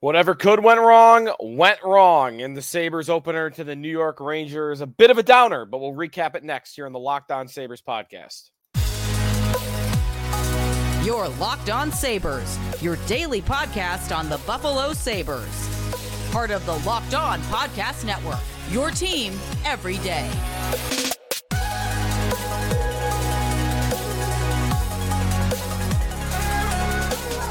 Whatever 0.00 0.34
could 0.34 0.62
went 0.62 0.78
wrong, 0.78 1.32
went 1.40 1.82
wrong 1.82 2.40
in 2.40 2.52
the 2.52 2.60
Sabres 2.60 3.08
opener 3.08 3.48
to 3.48 3.64
the 3.64 3.74
New 3.74 3.88
York 3.88 4.20
Rangers. 4.20 4.82
A 4.82 4.86
bit 4.86 5.10
of 5.10 5.16
a 5.16 5.22
downer, 5.22 5.64
but 5.64 5.80
we'll 5.80 5.94
recap 5.94 6.34
it 6.34 6.44
next 6.44 6.74
here 6.74 6.84
on 6.84 6.92
the 6.92 6.98
Locked 6.98 7.30
On 7.32 7.48
Sabres 7.48 7.80
podcast. 7.80 8.50
Your 11.02 11.28
Locked 11.28 11.70
On 11.70 11.90
Sabres, 11.90 12.58
your 12.82 12.96
daily 13.06 13.40
podcast 13.40 14.14
on 14.14 14.28
the 14.28 14.38
Buffalo 14.38 14.92
Sabres. 14.92 15.68
Part 16.30 16.50
of 16.50 16.66
the 16.66 16.76
Locked 16.80 17.14
On 17.14 17.40
Podcast 17.42 18.04
Network, 18.04 18.40
your 18.70 18.90
team 18.90 19.32
every 19.64 19.96
day. 19.98 21.15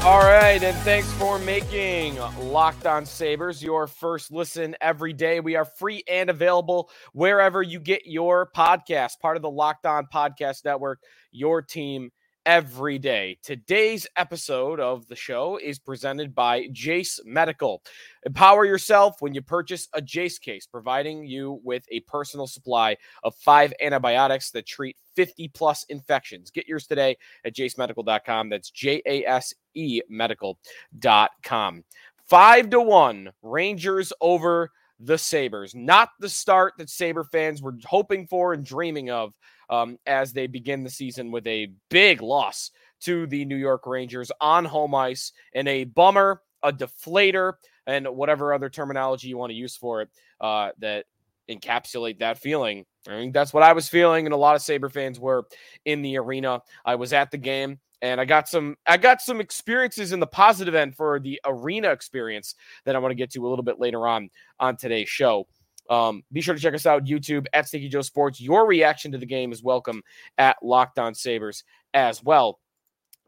All 0.06 0.20
right, 0.20 0.62
and 0.62 0.78
thanks 0.84 1.12
for 1.14 1.36
making 1.40 2.16
Locked 2.38 2.86
On 2.86 3.04
Sabres 3.04 3.60
your 3.60 3.88
first 3.88 4.30
listen 4.30 4.76
every 4.80 5.12
day. 5.12 5.40
We 5.40 5.56
are 5.56 5.64
free 5.64 6.04
and 6.08 6.30
available 6.30 6.90
wherever 7.12 7.60
you 7.60 7.80
get 7.80 8.06
your 8.06 8.48
podcast, 8.54 9.18
part 9.18 9.34
of 9.34 9.42
the 9.42 9.50
Locked 9.50 9.84
On 9.84 10.06
Podcast 10.06 10.64
Network, 10.64 11.00
your 11.32 11.60
team 11.60 12.12
every 12.46 13.00
day. 13.00 13.36
Today's 13.42 14.06
episode 14.16 14.78
of 14.78 15.08
the 15.08 15.16
show 15.16 15.56
is 15.56 15.80
presented 15.80 16.36
by 16.36 16.68
Jase 16.70 17.18
Medical. 17.24 17.82
Empower 18.24 18.64
yourself 18.64 19.16
when 19.18 19.34
you 19.34 19.42
purchase 19.42 19.88
a 19.92 20.00
Jase 20.00 20.38
case, 20.38 20.66
providing 20.66 21.26
you 21.26 21.60
with 21.64 21.84
a 21.90 21.98
personal 22.02 22.46
supply 22.46 22.96
of 23.24 23.34
five 23.34 23.74
antibiotics 23.82 24.52
that 24.52 24.66
treat 24.66 24.96
50 25.16 25.48
plus 25.48 25.84
infections. 25.88 26.52
Get 26.52 26.68
yours 26.68 26.86
today 26.86 27.16
at 27.44 27.56
jasemedical.com. 27.56 28.50
That's 28.50 28.70
J 28.70 29.02
A 29.04 29.24
S 29.24 29.52
E 29.76 30.00
medical.com. 30.08 31.84
Five 32.24 32.70
to 32.70 32.80
one, 32.80 33.30
Rangers 33.42 34.12
over 34.20 34.72
the 34.98 35.18
Sabres. 35.18 35.74
Not 35.74 36.10
the 36.18 36.28
start 36.28 36.74
that 36.78 36.90
Sabre 36.90 37.24
fans 37.24 37.62
were 37.62 37.76
hoping 37.84 38.26
for 38.26 38.52
and 38.52 38.64
dreaming 38.64 39.10
of 39.10 39.32
um, 39.68 39.98
as 40.06 40.32
they 40.32 40.46
begin 40.46 40.82
the 40.82 40.90
season 40.90 41.30
with 41.30 41.46
a 41.46 41.70
big 41.90 42.22
loss 42.22 42.70
to 43.00 43.26
the 43.26 43.44
New 43.44 43.56
York 43.56 43.86
Rangers 43.86 44.32
on 44.40 44.64
home 44.64 44.94
ice 44.94 45.32
and 45.54 45.68
a 45.68 45.84
bummer, 45.84 46.40
a 46.62 46.72
deflator, 46.72 47.54
and 47.86 48.06
whatever 48.08 48.52
other 48.52 48.70
terminology 48.70 49.28
you 49.28 49.36
want 49.36 49.50
to 49.50 49.56
use 49.56 49.76
for 49.76 50.02
it 50.02 50.08
uh, 50.40 50.70
that 50.78 51.04
encapsulate 51.48 52.18
that 52.18 52.38
feeling. 52.38 52.84
I 53.06 53.18
mean, 53.18 53.32
that's 53.32 53.52
what 53.54 53.62
I 53.62 53.72
was 53.72 53.88
feeling, 53.88 54.26
and 54.26 54.32
a 54.32 54.38
lot 54.38 54.56
of 54.56 54.62
Sabre 54.62 54.88
fans 54.88 55.20
were 55.20 55.44
in 55.84 56.02
the 56.02 56.16
arena. 56.16 56.62
I 56.84 56.96
was 56.96 57.12
at 57.12 57.30
the 57.30 57.38
game 57.38 57.78
and 58.02 58.20
I 58.20 58.24
got 58.24 58.48
some 58.48 58.76
I 58.86 58.96
got 58.96 59.20
some 59.20 59.40
experiences 59.40 60.12
in 60.12 60.20
the 60.20 60.26
positive 60.26 60.74
end 60.74 60.96
for 60.96 61.18
the 61.18 61.40
arena 61.44 61.90
experience 61.90 62.54
that 62.84 62.96
I 62.96 62.98
want 62.98 63.10
to 63.10 63.16
get 63.16 63.30
to 63.32 63.46
a 63.46 63.48
little 63.48 63.64
bit 63.64 63.80
later 63.80 64.06
on 64.06 64.30
on 64.60 64.76
today's 64.76 65.08
show. 65.08 65.46
Um, 65.88 66.22
be 66.32 66.40
sure 66.40 66.54
to 66.54 66.60
check 66.60 66.74
us 66.74 66.86
out 66.86 67.04
YouTube 67.04 67.46
at 67.52 67.68
Sneaky 67.68 67.88
Joe 67.88 68.02
Sports. 68.02 68.40
Your 68.40 68.66
reaction 68.66 69.12
to 69.12 69.18
the 69.18 69.26
game 69.26 69.52
is 69.52 69.62
welcome 69.62 70.02
at 70.36 70.56
Locked 70.62 70.98
On 70.98 71.14
Sabres 71.14 71.64
as 71.94 72.22
well. 72.22 72.58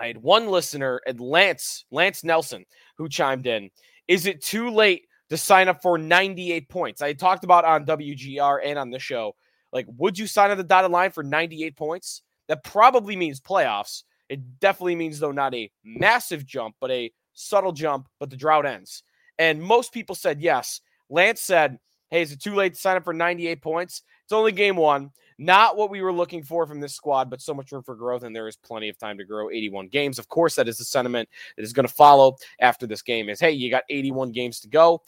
I 0.00 0.06
had 0.06 0.18
one 0.18 0.48
listener, 0.48 1.00
and 1.06 1.20
Lance 1.20 1.84
Lance 1.90 2.24
Nelson, 2.24 2.64
who 2.96 3.08
chimed 3.08 3.46
in. 3.46 3.70
Is 4.06 4.26
it 4.26 4.42
too 4.42 4.70
late 4.70 5.06
to 5.30 5.36
sign 5.36 5.68
up 5.68 5.82
for 5.82 5.98
98 5.98 6.68
points? 6.68 7.02
I 7.02 7.12
talked 7.12 7.44
about 7.44 7.64
on 7.64 7.84
WGR 7.84 8.60
and 8.64 8.78
on 8.78 8.90
the 8.90 8.98
show. 8.98 9.34
Like, 9.72 9.86
would 9.96 10.18
you 10.18 10.26
sign 10.26 10.50
on 10.50 10.56
the 10.56 10.64
dotted 10.64 10.90
line 10.90 11.10
for 11.10 11.22
98 11.22 11.76
points? 11.76 12.22
That 12.48 12.64
probably 12.64 13.16
means 13.16 13.40
playoffs. 13.40 14.04
It 14.28 14.60
definitely 14.60 14.96
means, 14.96 15.18
though, 15.18 15.32
not 15.32 15.54
a 15.54 15.70
massive 15.84 16.44
jump, 16.46 16.76
but 16.80 16.90
a 16.90 17.12
subtle 17.34 17.72
jump, 17.72 18.08
but 18.20 18.30
the 18.30 18.36
drought 18.36 18.66
ends. 18.66 19.02
And 19.38 19.62
most 19.62 19.92
people 19.92 20.14
said 20.14 20.40
yes. 20.40 20.80
Lance 21.08 21.40
said, 21.40 21.78
Hey, 22.10 22.22
is 22.22 22.32
it 22.32 22.40
too 22.40 22.54
late 22.54 22.74
to 22.74 22.80
sign 22.80 22.96
up 22.96 23.04
for 23.04 23.12
98 23.12 23.62
points? 23.62 24.02
It's 24.24 24.32
only 24.32 24.52
game 24.52 24.76
one. 24.76 25.10
Not 25.38 25.76
what 25.76 25.90
we 25.90 26.02
were 26.02 26.12
looking 26.12 26.42
for 26.42 26.66
from 26.66 26.80
this 26.80 26.94
squad, 26.94 27.30
but 27.30 27.40
so 27.40 27.54
much 27.54 27.70
room 27.70 27.84
for 27.84 27.94
growth, 27.94 28.24
and 28.24 28.34
there 28.34 28.48
is 28.48 28.56
plenty 28.56 28.88
of 28.88 28.98
time 28.98 29.16
to 29.18 29.24
grow 29.24 29.50
81 29.50 29.88
games. 29.88 30.18
Of 30.18 30.28
course, 30.28 30.56
that 30.56 30.68
is 30.68 30.78
the 30.78 30.84
sentiment 30.84 31.28
that 31.56 31.62
is 31.62 31.72
going 31.72 31.86
to 31.86 31.94
follow 31.94 32.36
after 32.60 32.86
this 32.86 33.02
game 33.02 33.28
is, 33.28 33.38
hey, 33.38 33.52
you 33.52 33.70
got 33.70 33.84
81 33.88 34.32
games 34.32 34.58
to 34.60 34.68
go. 34.68 35.00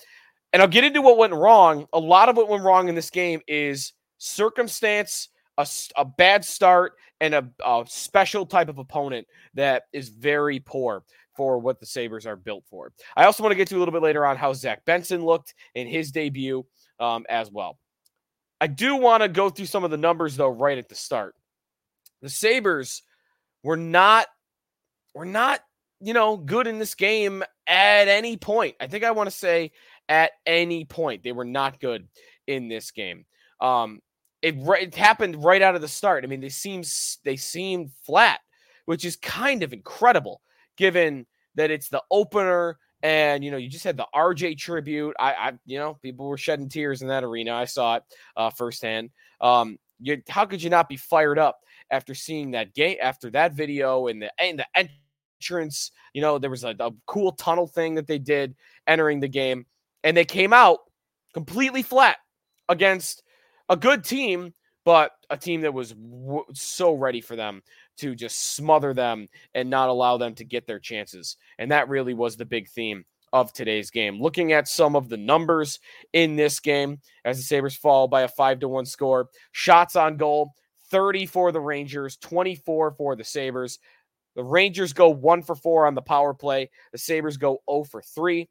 And 0.52 0.62
I'll 0.62 0.68
get 0.68 0.84
into 0.84 1.02
what 1.02 1.18
went 1.18 1.32
wrong. 1.32 1.86
A 1.92 1.98
lot 1.98 2.28
of 2.28 2.36
what 2.36 2.48
went 2.48 2.62
wrong 2.62 2.88
in 2.88 2.94
this 2.94 3.10
game 3.10 3.40
is 3.48 3.92
circumstance, 4.18 5.30
a, 5.60 6.00
a 6.00 6.04
bad 6.04 6.44
start, 6.44 6.94
and 7.20 7.34
a, 7.34 7.48
a 7.64 7.84
special 7.86 8.46
type 8.46 8.68
of 8.68 8.78
opponent 8.78 9.26
that 9.54 9.84
is 9.92 10.08
very 10.08 10.58
poor 10.58 11.04
for 11.36 11.58
what 11.58 11.80
the 11.80 11.86
Sabres 11.86 12.26
are 12.26 12.36
built 12.36 12.64
for. 12.68 12.92
I 13.16 13.24
also 13.24 13.42
want 13.42 13.52
to 13.52 13.56
get 13.56 13.68
to 13.68 13.76
a 13.76 13.78
little 13.78 13.92
bit 13.92 14.02
later 14.02 14.26
on 14.26 14.36
how 14.36 14.52
Zach 14.52 14.84
Benson 14.84 15.24
looked 15.24 15.54
in 15.74 15.86
his 15.86 16.12
debut 16.12 16.66
um, 16.98 17.24
as 17.28 17.50
well. 17.50 17.78
I 18.60 18.66
do 18.66 18.96
want 18.96 19.22
to 19.22 19.28
go 19.28 19.48
through 19.48 19.66
some 19.66 19.84
of 19.84 19.90
the 19.90 19.96
numbers 19.96 20.36
though 20.36 20.48
right 20.48 20.76
at 20.76 20.88
the 20.88 20.94
start. 20.94 21.34
The 22.20 22.28
Sabres 22.28 23.02
were 23.62 23.76
not 23.76 24.26
were 25.14 25.24
not, 25.24 25.60
you 26.00 26.12
know, 26.12 26.36
good 26.36 26.66
in 26.66 26.78
this 26.78 26.94
game 26.94 27.42
at 27.66 28.08
any 28.08 28.36
point. 28.36 28.76
I 28.78 28.86
think 28.86 29.02
I 29.02 29.10
want 29.12 29.28
to 29.28 29.36
say 29.36 29.72
at 30.08 30.32
any 30.44 30.84
point 30.84 31.22
they 31.22 31.32
were 31.32 31.44
not 31.44 31.80
good 31.80 32.06
in 32.46 32.68
this 32.68 32.90
game. 32.90 33.24
Um 33.60 34.00
it, 34.42 34.56
it 34.56 34.94
happened 34.94 35.42
right 35.42 35.62
out 35.62 35.74
of 35.74 35.80
the 35.80 35.88
start. 35.88 36.24
I 36.24 36.26
mean, 36.26 36.40
they 36.40 36.48
seem 36.48 36.82
they 37.24 37.36
seem 37.36 37.90
flat, 38.04 38.40
which 38.86 39.04
is 39.04 39.16
kind 39.16 39.62
of 39.62 39.72
incredible 39.72 40.40
given 40.76 41.26
that 41.54 41.70
it's 41.70 41.88
the 41.88 42.02
opener 42.10 42.78
and 43.02 43.42
you 43.42 43.50
know, 43.50 43.56
you 43.56 43.68
just 43.68 43.84
had 43.84 43.96
the 43.96 44.06
RJ 44.14 44.58
tribute. 44.58 45.16
I, 45.18 45.32
I, 45.32 45.52
you 45.64 45.78
know, 45.78 45.94
people 46.02 46.26
were 46.26 46.36
shedding 46.36 46.68
tears 46.68 47.02
in 47.02 47.08
that 47.08 47.24
arena. 47.24 47.54
I 47.54 47.64
saw 47.64 47.96
it 47.96 48.02
uh, 48.36 48.50
firsthand. 48.50 49.10
Um, 49.40 49.78
you, 50.00 50.22
how 50.28 50.44
could 50.44 50.62
you 50.62 50.70
not 50.70 50.88
be 50.88 50.96
fired 50.96 51.38
up 51.38 51.60
after 51.90 52.14
seeing 52.14 52.50
that 52.52 52.74
game, 52.74 52.98
after 53.00 53.30
that 53.30 53.54
video, 53.54 54.08
and 54.08 54.20
the 54.20 54.30
and 54.38 54.58
the 54.58 54.66
entrance? 55.40 55.92
You 56.12 56.20
know, 56.20 56.38
there 56.38 56.50
was 56.50 56.64
a, 56.64 56.74
a 56.78 56.90
cool 57.06 57.32
tunnel 57.32 57.66
thing 57.66 57.94
that 57.94 58.06
they 58.06 58.18
did 58.18 58.54
entering 58.86 59.20
the 59.20 59.28
game, 59.28 59.66
and 60.04 60.16
they 60.16 60.24
came 60.24 60.52
out 60.52 60.80
completely 61.32 61.82
flat 61.82 62.18
against 62.68 63.22
a 63.70 63.76
good 63.76 64.04
team, 64.04 64.52
but 64.84 65.12
a 65.30 65.36
team 65.36 65.62
that 65.62 65.72
was 65.72 65.92
w- 65.92 66.44
so 66.52 66.92
ready 66.92 67.20
for 67.20 67.36
them 67.36 67.62
to 67.98 68.14
just 68.14 68.54
smother 68.54 68.92
them 68.92 69.28
and 69.54 69.70
not 69.70 69.88
allow 69.88 70.16
them 70.16 70.34
to 70.34 70.44
get 70.44 70.66
their 70.66 70.78
chances. 70.78 71.36
And 71.58 71.70
that 71.70 71.88
really 71.88 72.12
was 72.12 72.36
the 72.36 72.44
big 72.44 72.68
theme 72.68 73.04
of 73.32 73.52
today's 73.52 73.90
game. 73.90 74.20
Looking 74.20 74.52
at 74.52 74.66
some 74.66 74.96
of 74.96 75.08
the 75.08 75.16
numbers 75.16 75.78
in 76.12 76.34
this 76.34 76.58
game 76.58 76.98
as 77.24 77.36
the 77.36 77.44
Sabres 77.44 77.76
fall 77.76 78.08
by 78.08 78.22
a 78.22 78.28
5 78.28 78.58
to 78.60 78.68
1 78.68 78.86
score. 78.86 79.28
Shots 79.52 79.94
on 79.94 80.16
goal, 80.16 80.54
30 80.90 81.26
for 81.26 81.52
the 81.52 81.60
Rangers, 81.60 82.16
24 82.16 82.92
for 82.92 83.14
the 83.14 83.22
Sabres. 83.22 83.78
The 84.34 84.42
Rangers 84.42 84.92
go 84.92 85.10
1 85.10 85.42
for 85.42 85.54
4 85.54 85.86
on 85.86 85.94
the 85.94 86.02
power 86.02 86.34
play. 86.34 86.70
The 86.90 86.98
Sabres 86.98 87.36
go 87.36 87.60
0 87.70 87.84
for 87.84 88.02
3. 88.02 88.48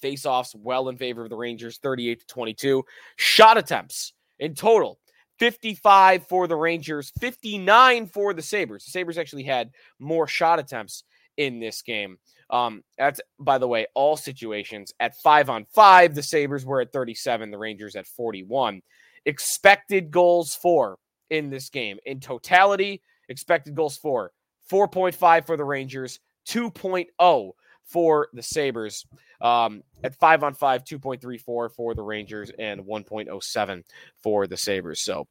Face-offs 0.00 0.54
well 0.56 0.88
in 0.88 0.96
favor 0.96 1.22
of 1.22 1.30
the 1.30 1.36
Rangers, 1.36 1.78
38 1.78 2.20
to 2.20 2.26
22. 2.26 2.84
Shot 3.16 3.56
attempts 3.56 4.13
in 4.38 4.54
total, 4.54 4.98
55 5.38 6.26
for 6.26 6.46
the 6.46 6.56
Rangers, 6.56 7.12
59 7.20 8.06
for 8.06 8.34
the 8.34 8.42
Sabres. 8.42 8.84
The 8.84 8.90
Sabres 8.90 9.18
actually 9.18 9.44
had 9.44 9.70
more 9.98 10.26
shot 10.26 10.58
attempts 10.58 11.04
in 11.36 11.60
this 11.60 11.82
game. 11.82 12.18
Um, 12.50 12.82
that's 12.98 13.20
by 13.38 13.58
the 13.58 13.68
way, 13.68 13.86
all 13.94 14.16
situations 14.16 14.92
at 15.00 15.16
five 15.16 15.50
on 15.50 15.64
five. 15.64 16.14
The 16.14 16.22
Sabres 16.22 16.64
were 16.64 16.80
at 16.80 16.92
37, 16.92 17.50
the 17.50 17.58
Rangers 17.58 17.96
at 17.96 18.06
41. 18.06 18.82
Expected 19.26 20.10
goals 20.10 20.54
for 20.54 20.98
in 21.30 21.50
this 21.50 21.70
game. 21.70 21.98
In 22.04 22.20
totality, 22.20 23.02
expected 23.28 23.74
goals 23.74 23.96
for 23.96 24.30
4.5 24.70 25.46
for 25.46 25.56
the 25.56 25.64
Rangers, 25.64 26.20
2.0 26.48 27.52
for 27.84 28.28
the 28.32 28.42
Sabres. 28.42 29.06
Um, 29.40 29.82
at 30.02 30.14
five 30.14 30.42
on 30.42 30.54
five, 30.54 30.84
2.34 30.84 31.70
for 31.70 31.94
the 31.94 32.02
Rangers 32.02 32.50
and 32.58 32.82
1.07 32.82 33.84
for 34.22 34.46
the 34.46 34.56
Sabres. 34.56 35.00
So 35.00 35.26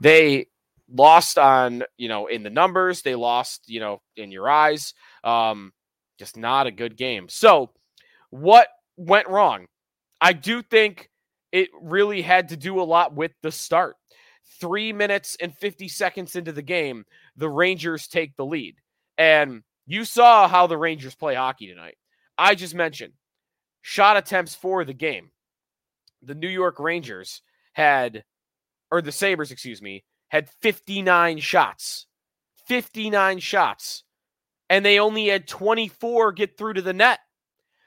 they 0.00 0.46
lost 0.92 1.38
on, 1.38 1.82
you 1.96 2.08
know, 2.08 2.26
in 2.26 2.42
the 2.42 2.50
numbers, 2.50 3.02
they 3.02 3.14
lost, 3.14 3.68
you 3.68 3.80
know, 3.80 4.02
in 4.16 4.30
your 4.30 4.48
eyes. 4.48 4.94
Um, 5.22 5.72
just 6.18 6.36
not 6.36 6.66
a 6.66 6.70
good 6.70 6.96
game. 6.96 7.28
So 7.28 7.70
what 8.30 8.68
went 8.96 9.28
wrong? 9.28 9.66
I 10.20 10.32
do 10.32 10.62
think 10.62 11.10
it 11.52 11.70
really 11.80 12.22
had 12.22 12.48
to 12.50 12.56
do 12.56 12.80
a 12.80 12.82
lot 12.82 13.14
with 13.14 13.32
the 13.42 13.52
start. 13.52 13.96
Three 14.60 14.92
minutes 14.92 15.36
and 15.40 15.56
50 15.56 15.88
seconds 15.88 16.36
into 16.36 16.52
the 16.52 16.62
game, 16.62 17.04
the 17.36 17.48
Rangers 17.48 18.06
take 18.06 18.36
the 18.36 18.44
lead. 18.44 18.76
And 19.18 19.62
you 19.86 20.04
saw 20.04 20.48
how 20.48 20.66
the 20.66 20.78
Rangers 20.78 21.14
play 21.14 21.34
hockey 21.34 21.66
tonight. 21.66 21.96
I 22.38 22.54
just 22.54 22.74
mentioned 22.74 23.12
shot 23.82 24.16
attempts 24.16 24.54
for 24.54 24.84
the 24.84 24.94
game. 24.94 25.30
The 26.22 26.34
New 26.34 26.48
York 26.48 26.78
Rangers 26.78 27.42
had, 27.74 28.24
or 28.90 29.02
the 29.02 29.12
Sabres, 29.12 29.50
excuse 29.50 29.82
me, 29.82 30.04
had 30.28 30.48
59 30.62 31.38
shots. 31.38 32.06
59 32.66 33.38
shots. 33.40 34.04
And 34.70 34.84
they 34.84 34.98
only 34.98 35.28
had 35.28 35.46
24 35.46 36.32
get 36.32 36.56
through 36.56 36.74
to 36.74 36.82
the 36.82 36.94
net. 36.94 37.20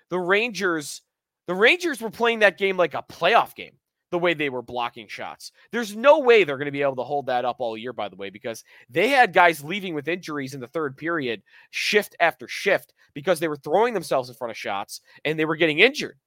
the 0.09 0.19
Rangers, 0.19 1.01
the 1.47 1.55
Rangers 1.55 2.01
were 2.01 2.11
playing 2.11 2.39
that 2.39 2.57
game 2.57 2.77
like 2.77 2.93
a 2.93 3.03
playoff 3.11 3.55
game 3.55 3.73
the 4.09 4.19
way 4.19 4.33
they 4.33 4.49
were 4.49 4.61
blocking 4.61 5.07
shots. 5.07 5.51
There's 5.71 5.95
no 5.95 6.19
way 6.19 6.43
they're 6.43 6.57
going 6.57 6.65
to 6.65 6.71
be 6.71 6.81
able 6.81 6.95
to 6.97 7.03
hold 7.03 7.25
that 7.27 7.45
up 7.45 7.57
all 7.59 7.77
year, 7.77 7.93
by 7.93 8.09
the 8.09 8.15
way, 8.15 8.29
because 8.29 8.63
they 8.89 9.09
had 9.09 9.33
guys 9.33 9.63
leaving 9.63 9.93
with 9.93 10.07
injuries 10.07 10.53
in 10.53 10.59
the 10.59 10.67
third 10.67 10.95
period, 10.97 11.41
shift 11.71 12.15
after 12.19 12.47
shift, 12.47 12.93
because 13.13 13.39
they 13.39 13.47
were 13.47 13.57
throwing 13.57 13.93
themselves 13.93 14.29
in 14.29 14.35
front 14.35 14.51
of 14.51 14.57
shots 14.57 15.01
and 15.25 15.37
they 15.37 15.45
were 15.45 15.55
getting 15.55 15.79
injured. 15.79 16.17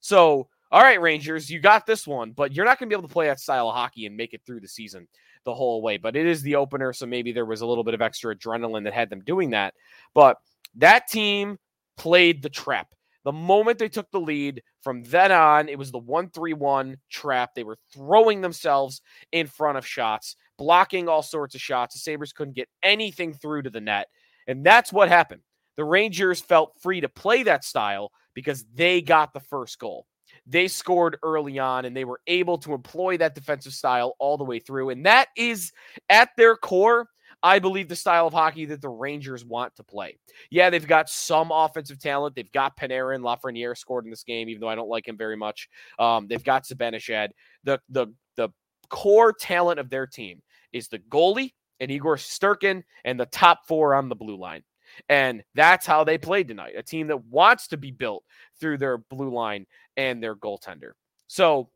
So, 0.00 0.48
all 0.70 0.82
right, 0.82 1.00
Rangers, 1.00 1.50
you 1.50 1.60
got 1.60 1.86
this 1.86 2.06
one, 2.06 2.32
but 2.32 2.52
you're 2.52 2.64
not 2.64 2.78
going 2.78 2.88
to 2.88 2.94
be 2.94 2.98
able 2.98 3.08
to 3.08 3.12
play 3.12 3.26
that 3.26 3.40
style 3.40 3.68
of 3.68 3.74
hockey 3.74 4.06
and 4.06 4.16
make 4.16 4.32
it 4.32 4.42
through 4.44 4.60
the 4.60 4.68
season 4.68 5.06
the 5.44 5.54
whole 5.54 5.82
way. 5.82 5.96
But 5.96 6.16
it 6.16 6.26
is 6.26 6.42
the 6.42 6.56
opener, 6.56 6.92
so 6.92 7.06
maybe 7.06 7.32
there 7.32 7.46
was 7.46 7.60
a 7.60 7.66
little 7.66 7.84
bit 7.84 7.94
of 7.94 8.02
extra 8.02 8.34
adrenaline 8.34 8.84
that 8.84 8.92
had 8.92 9.10
them 9.10 9.22
doing 9.24 9.50
that. 9.50 9.74
But 10.14 10.38
that 10.76 11.08
team 11.08 11.58
played 11.96 12.42
the 12.42 12.50
trap. 12.50 12.88
The 13.26 13.32
moment 13.32 13.80
they 13.80 13.88
took 13.88 14.08
the 14.12 14.20
lead, 14.20 14.62
from 14.84 15.02
then 15.02 15.32
on, 15.32 15.68
it 15.68 15.76
was 15.76 15.90
the 15.90 15.98
1 15.98 16.30
3 16.30 16.52
1 16.52 16.96
trap. 17.10 17.56
They 17.56 17.64
were 17.64 17.76
throwing 17.92 18.40
themselves 18.40 19.02
in 19.32 19.48
front 19.48 19.76
of 19.76 19.84
shots, 19.84 20.36
blocking 20.56 21.08
all 21.08 21.24
sorts 21.24 21.56
of 21.56 21.60
shots. 21.60 21.94
The 21.94 21.98
Sabres 21.98 22.32
couldn't 22.32 22.54
get 22.54 22.68
anything 22.84 23.34
through 23.34 23.62
to 23.62 23.70
the 23.70 23.80
net. 23.80 24.06
And 24.46 24.64
that's 24.64 24.92
what 24.92 25.08
happened. 25.08 25.42
The 25.76 25.82
Rangers 25.82 26.40
felt 26.40 26.80
free 26.80 27.00
to 27.00 27.08
play 27.08 27.42
that 27.42 27.64
style 27.64 28.12
because 28.32 28.64
they 28.72 29.02
got 29.02 29.32
the 29.32 29.40
first 29.40 29.76
goal. 29.80 30.06
They 30.46 30.68
scored 30.68 31.18
early 31.24 31.58
on 31.58 31.84
and 31.84 31.96
they 31.96 32.04
were 32.04 32.20
able 32.28 32.58
to 32.58 32.74
employ 32.74 33.16
that 33.16 33.34
defensive 33.34 33.72
style 33.72 34.14
all 34.20 34.38
the 34.38 34.44
way 34.44 34.60
through. 34.60 34.90
And 34.90 35.04
that 35.04 35.30
is 35.36 35.72
at 36.08 36.28
their 36.36 36.54
core 36.54 37.08
I 37.46 37.60
believe 37.60 37.88
the 37.88 37.94
style 37.94 38.26
of 38.26 38.32
hockey 38.32 38.64
that 38.64 38.82
the 38.82 38.88
Rangers 38.88 39.44
want 39.44 39.76
to 39.76 39.84
play. 39.84 40.18
Yeah, 40.50 40.68
they've 40.68 40.84
got 40.84 41.08
some 41.08 41.52
offensive 41.52 42.00
talent. 42.00 42.34
They've 42.34 42.50
got 42.50 42.76
Panarin, 42.76 43.20
Lafreniere 43.20 43.78
scored 43.78 44.04
in 44.04 44.10
this 44.10 44.24
game, 44.24 44.48
even 44.48 44.60
though 44.60 44.68
I 44.68 44.74
don't 44.74 44.88
like 44.88 45.06
him 45.06 45.16
very 45.16 45.36
much. 45.36 45.68
Um, 46.00 46.26
they've 46.26 46.42
got 46.42 46.64
Zibanejad. 46.64 47.28
The 47.62 47.80
the 47.88 48.08
the 48.34 48.48
core 48.90 49.32
talent 49.32 49.78
of 49.78 49.90
their 49.90 50.08
team 50.08 50.42
is 50.72 50.88
the 50.88 50.98
goalie 50.98 51.52
and 51.78 51.88
Igor 51.88 52.16
Shesterkin 52.16 52.82
and 53.04 53.20
the 53.20 53.26
top 53.26 53.60
four 53.68 53.94
on 53.94 54.08
the 54.08 54.16
blue 54.16 54.36
line. 54.36 54.64
And 55.08 55.44
that's 55.54 55.86
how 55.86 56.02
they 56.02 56.18
played 56.18 56.48
tonight. 56.48 56.74
A 56.76 56.82
team 56.82 57.06
that 57.06 57.24
wants 57.26 57.68
to 57.68 57.76
be 57.76 57.92
built 57.92 58.24
through 58.58 58.78
their 58.78 58.98
blue 58.98 59.30
line 59.32 59.66
and 59.96 60.20
their 60.20 60.34
goaltender. 60.34 60.92
So 61.28 61.70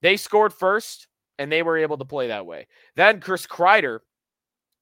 they 0.00 0.16
scored 0.16 0.52
first 0.52 1.08
and 1.40 1.50
they 1.50 1.64
were 1.64 1.76
able 1.76 1.98
to 1.98 2.04
play 2.04 2.28
that 2.28 2.46
way. 2.46 2.68
Then 2.94 3.20
Chris 3.20 3.44
Kreider 3.44 4.00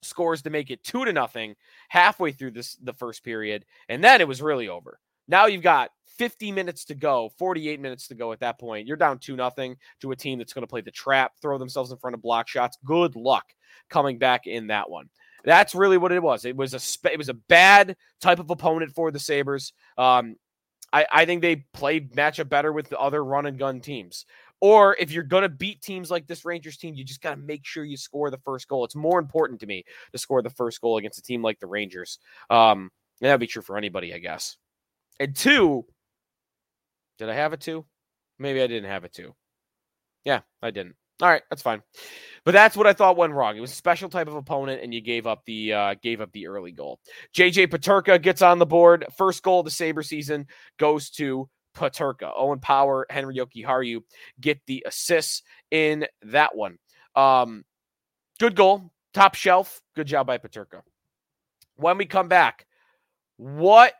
scores 0.07 0.43
to 0.43 0.51
make 0.51 0.71
it 0.71 0.83
two 0.85 1.05
to 1.05 1.13
nothing 1.13 1.55
halfway 1.89 2.33
through 2.33 2.53
this 2.53 2.77
the 2.77 2.93
first 2.93 3.25
period, 3.25 3.65
and 3.89 4.03
then 4.03 4.21
it 4.21 4.29
was 4.29 4.43
really 4.43 4.69
over. 4.69 4.99
Now 5.29 5.47
you've 5.47 5.63
got 5.63 5.91
50 6.19 6.53
minutes 6.53 6.85
to 6.87 6.95
go, 6.95 7.31
48 7.39 7.81
minutes 7.81 8.09
to 8.09 8.15
go 8.15 8.33
at 8.33 8.41
that 8.41 8.59
point. 8.59 8.87
You're 8.87 8.97
down 8.97 9.19
2 9.19 9.37
nothing 9.37 9.77
to 10.01 10.13
a 10.13 10.17
team 10.17 10.39
that's 10.39 10.53
going 10.53 10.63
to 10.63 10.69
play 10.69 10.81
the 10.81 10.91
trap, 10.91 11.33
throw 11.43 11.59
themselves 11.59 11.91
in 11.91 11.99
front 11.99 12.15
of 12.15 12.23
block 12.23 12.49
shots. 12.49 12.79
Good 12.85 13.17
luck 13.17 13.45
coming 13.91 14.19
back 14.19 14.47
in 14.47 14.69
that 14.69 14.89
one. 14.89 15.09
That's 15.45 15.75
really 15.75 15.99
what 15.99 16.13
it 16.13 16.23
was. 16.23 16.45
It 16.45 16.57
was 16.57 16.75
a 16.75 17.13
it 17.13 17.19
was 17.19 17.29
a 17.29 17.35
bad 17.35 17.97
type 18.21 18.41
of 18.41 18.51
opponent 18.51 18.93
for 18.95 19.11
the 19.11 19.21
Sabres. 19.21 19.73
Um, 19.97 20.37
I, 20.93 21.07
I 21.13 21.25
think 21.25 21.43
they 21.43 21.67
played 21.73 22.15
matchup 22.15 22.49
better 22.49 22.73
with 22.73 22.89
the 22.89 22.99
other 22.99 23.25
run 23.25 23.47
and 23.47 23.59
gun 23.59 23.81
teams. 23.81 24.25
Or 24.61 24.97
if 24.99 25.11
you're 25.11 25.23
going 25.23 25.43
to 25.43 25.49
beat 25.49 25.83
teams 25.83 26.11
like 26.11 26.27
this 26.27 26.45
Rangers 26.45 26.77
team, 26.77 26.95
you 26.95 27.05
just 27.05 27.21
got 27.21 27.35
to 27.35 27.37
make 27.37 27.67
sure 27.67 27.85
you 27.85 27.97
score 27.97 28.31
the 28.31 28.39
first 28.39 28.69
goal. 28.69 28.85
It's 28.85 28.95
more 28.95 29.19
important 29.19 29.61
to 29.61 29.67
me 29.67 29.85
to 30.13 30.19
score 30.19 30.43
the 30.43 30.51
first 30.51 30.81
goal 30.81 30.97
against 30.97 31.19
a 31.19 31.23
team 31.23 31.43
like 31.43 31.61
the 31.61 31.67
Rangers. 31.67 32.19
Um, 32.49 32.91
and 33.21 33.29
that'd 33.29 33.41
be 33.41 33.47
true 33.47 33.63
for 33.63 33.77
anybody, 33.77 34.15
I 34.15 34.19
guess. 34.19 34.57
And 35.21 35.35
two, 35.35 35.85
did 37.19 37.29
I 37.29 37.35
have 37.35 37.53
a 37.53 37.57
two? 37.57 37.85
Maybe 38.39 38.63
I 38.63 38.67
didn't 38.67 38.91
have 38.91 39.05
a 39.05 39.09
two. 39.09 39.35
Yeah, 40.25 40.41
I 40.63 40.71
didn't. 40.71 40.97
All 41.23 41.31
right, 41.31 41.43
that's 41.49 41.63
fine. 41.63 41.83
But 42.45 42.53
that's 42.53 42.77
what 42.77 42.87
I 42.87 42.93
thought 42.93 43.17
went 43.17 43.33
wrong. 43.33 43.57
It 43.57 43.61
was 43.61 43.73
a 43.73 43.77
special 43.77 44.11
type 44.11 44.29
of 44.29 44.35
opponent, 44.35 44.83
and 44.83 44.93
you 44.93 45.01
gave 45.01 45.27
up 45.27 45.45
the 45.47 45.73
uh, 45.73 45.95
gave 46.03 46.21
up 46.21 46.31
the 46.33 46.47
early 46.47 46.73
goal. 46.73 47.01
JJ 47.35 47.69
Peterka 47.69 48.21
gets 48.21 48.43
on 48.43 48.59
the 48.59 48.67
board. 48.67 49.07
First 49.17 49.43
goal 49.43 49.61
of 49.61 49.65
the 49.65 49.71
Sabre 49.71 50.03
season 50.03 50.47
goes 50.79 51.09
to 51.13 51.49
Peterka. 51.77 52.33
Owen 52.37 52.59
Power, 52.59 53.07
Henry 53.11 53.37
Jokiharju 53.37 54.03
get 54.41 54.61
the 54.67 54.85
assists 54.87 55.43
in 55.71 56.07
that 56.23 56.57
one. 56.57 56.79
Um, 57.15 57.65
good 58.39 58.57
goal, 58.57 58.91
top 59.15 59.35
shelf. 59.35 59.83
Good 59.95 60.07
job 60.07 60.27
by 60.27 60.39
Peterka. 60.39 60.83
When 61.77 61.99
we 61.99 62.07
come 62.07 62.29
back, 62.29 62.67
what 63.37 63.93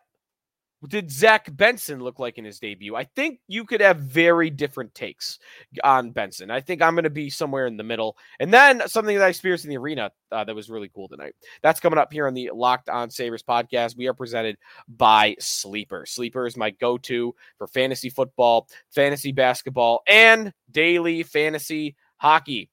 did 0.89 1.11
Zach 1.11 1.55
Benson 1.57 2.01
look 2.01 2.19
like 2.19 2.39
in 2.39 2.45
his 2.45 2.59
debut? 2.59 2.97
I 2.97 3.05
think 3.05 3.41
you 3.49 3.65
could 3.65 3.81
have 3.81 3.99
very 3.99 4.51
different 4.51 4.95
takes 4.95 5.39
on 5.85 6.11
Benson. 6.11 6.51
I 6.51 6.61
think 6.61 6.83
I'm 6.83 6.95
going 6.95 7.05
to 7.05 7.11
be 7.11 7.31
somewhere 7.31 7.67
in 7.67 7.77
the 7.77 7.83
middle. 7.83 8.17
And 8.41 8.53
then 8.53 8.87
something 8.89 9.17
that 9.17 9.25
I 9.25 9.29
experienced 9.29 9.65
in 9.65 9.71
the 9.71 9.79
arena 9.79 10.11
uh, 10.33 10.45
that 10.45 10.55
was 10.55 10.71
really 10.71 10.91
cool 10.95 11.09
tonight. 11.09 11.35
That's 11.63 11.81
coming 11.81 11.99
up 11.99 12.13
here 12.13 12.27
on 12.27 12.35
the 12.35 12.51
Locked 12.55 12.89
On 12.89 13.11
Sabres 13.11 13.43
podcast. 13.43 13.97
We 13.97 14.07
are 14.07 14.15
presented 14.15 14.57
by 14.89 15.37
Sleeper. 15.39 16.07
Sleeper 16.07 16.47
is 16.47 16.57
my 16.57 16.71
go 16.71 16.99
to 16.99 17.35
for 17.59 17.67
fantasy 17.67 18.11
football, 18.11 18.69
fantasy 18.91 19.33
basketball, 19.33 20.03
and 20.07 20.53
daily 20.71 21.23
fantasy 21.23 21.97
hockey. 22.19 22.71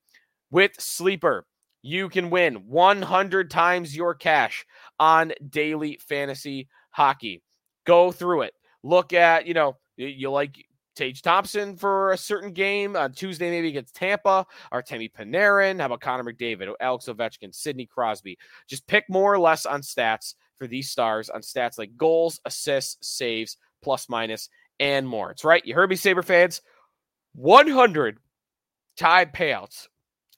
With 0.51 0.73
Sleeper, 0.79 1.45
you 1.81 2.09
can 2.09 2.29
win 2.29 2.67
100 2.67 3.51
times 3.51 3.95
your 3.95 4.15
cash 4.15 4.65
on 4.99 5.33
daily 5.49 5.99
fantasy 6.07 6.67
hockey 6.91 7.41
go 7.85 8.11
through 8.11 8.43
it. 8.43 8.53
Look 8.83 9.13
at, 9.13 9.47
you 9.47 9.53
know, 9.53 9.77
you 9.97 10.29
like 10.29 10.65
Tage 10.95 11.21
Thompson 11.21 11.75
for 11.75 12.11
a 12.11 12.17
certain 12.17 12.51
game 12.51 12.95
on 12.95 13.13
Tuesday, 13.13 13.49
maybe 13.49 13.69
against 13.69 13.95
Tampa, 13.95 14.45
Artemi 14.71 15.11
Panarin. 15.11 15.79
How 15.79 15.87
about 15.87 16.01
Connor 16.01 16.23
McDavid, 16.23 16.73
Alex 16.79 17.05
Ovechkin, 17.05 17.53
Sidney 17.53 17.85
Crosby? 17.85 18.37
Just 18.67 18.85
pick 18.87 19.05
more 19.09 19.33
or 19.33 19.39
less 19.39 19.65
on 19.65 19.81
stats 19.81 20.35
for 20.57 20.67
these 20.67 20.89
stars 20.89 21.29
on 21.29 21.41
stats 21.41 21.77
like 21.77 21.97
goals, 21.97 22.39
assists, 22.45 23.07
saves, 23.07 23.57
plus 23.81 24.07
minus, 24.07 24.49
and 24.79 25.07
more. 25.07 25.31
It's 25.31 25.43
right. 25.43 25.65
You 25.65 25.73
heard 25.73 25.89
me, 25.89 25.95
Sabre 25.95 26.23
fans. 26.23 26.61
100 27.35 28.19
tie 28.95 29.25
payouts 29.25 29.87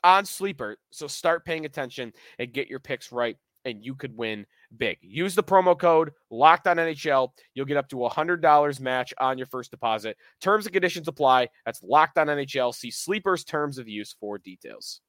on 0.03 0.25
Sleeper. 0.25 0.77
So 0.91 1.07
start 1.07 1.45
paying 1.45 1.65
attention 1.65 2.13
and 2.39 2.53
get 2.53 2.69
your 2.69 2.79
picks 2.79 3.11
right, 3.11 3.37
and 3.65 3.83
you 3.83 3.95
could 3.95 4.15
win 4.15 4.45
big. 4.77 4.97
Use 5.01 5.35
the 5.35 5.43
promo 5.43 5.77
code 5.77 6.11
Locked 6.29 6.67
On 6.67 6.77
NHL. 6.77 7.29
You'll 7.53 7.65
get 7.65 7.77
up 7.77 7.89
to 7.89 8.05
a 8.05 8.09
hundred 8.09 8.41
dollars 8.41 8.79
match 8.79 9.13
on 9.19 9.37
your 9.37 9.47
first 9.47 9.71
deposit. 9.71 10.17
Terms 10.41 10.65
and 10.65 10.73
conditions 10.73 11.07
apply. 11.07 11.49
That's 11.65 11.81
Locked 11.83 12.17
On 12.17 12.27
NHL. 12.27 12.73
See 12.73 12.91
Sleepers 12.91 13.43
terms 13.43 13.77
of 13.77 13.87
use 13.87 14.15
for 14.19 14.37
details. 14.37 15.01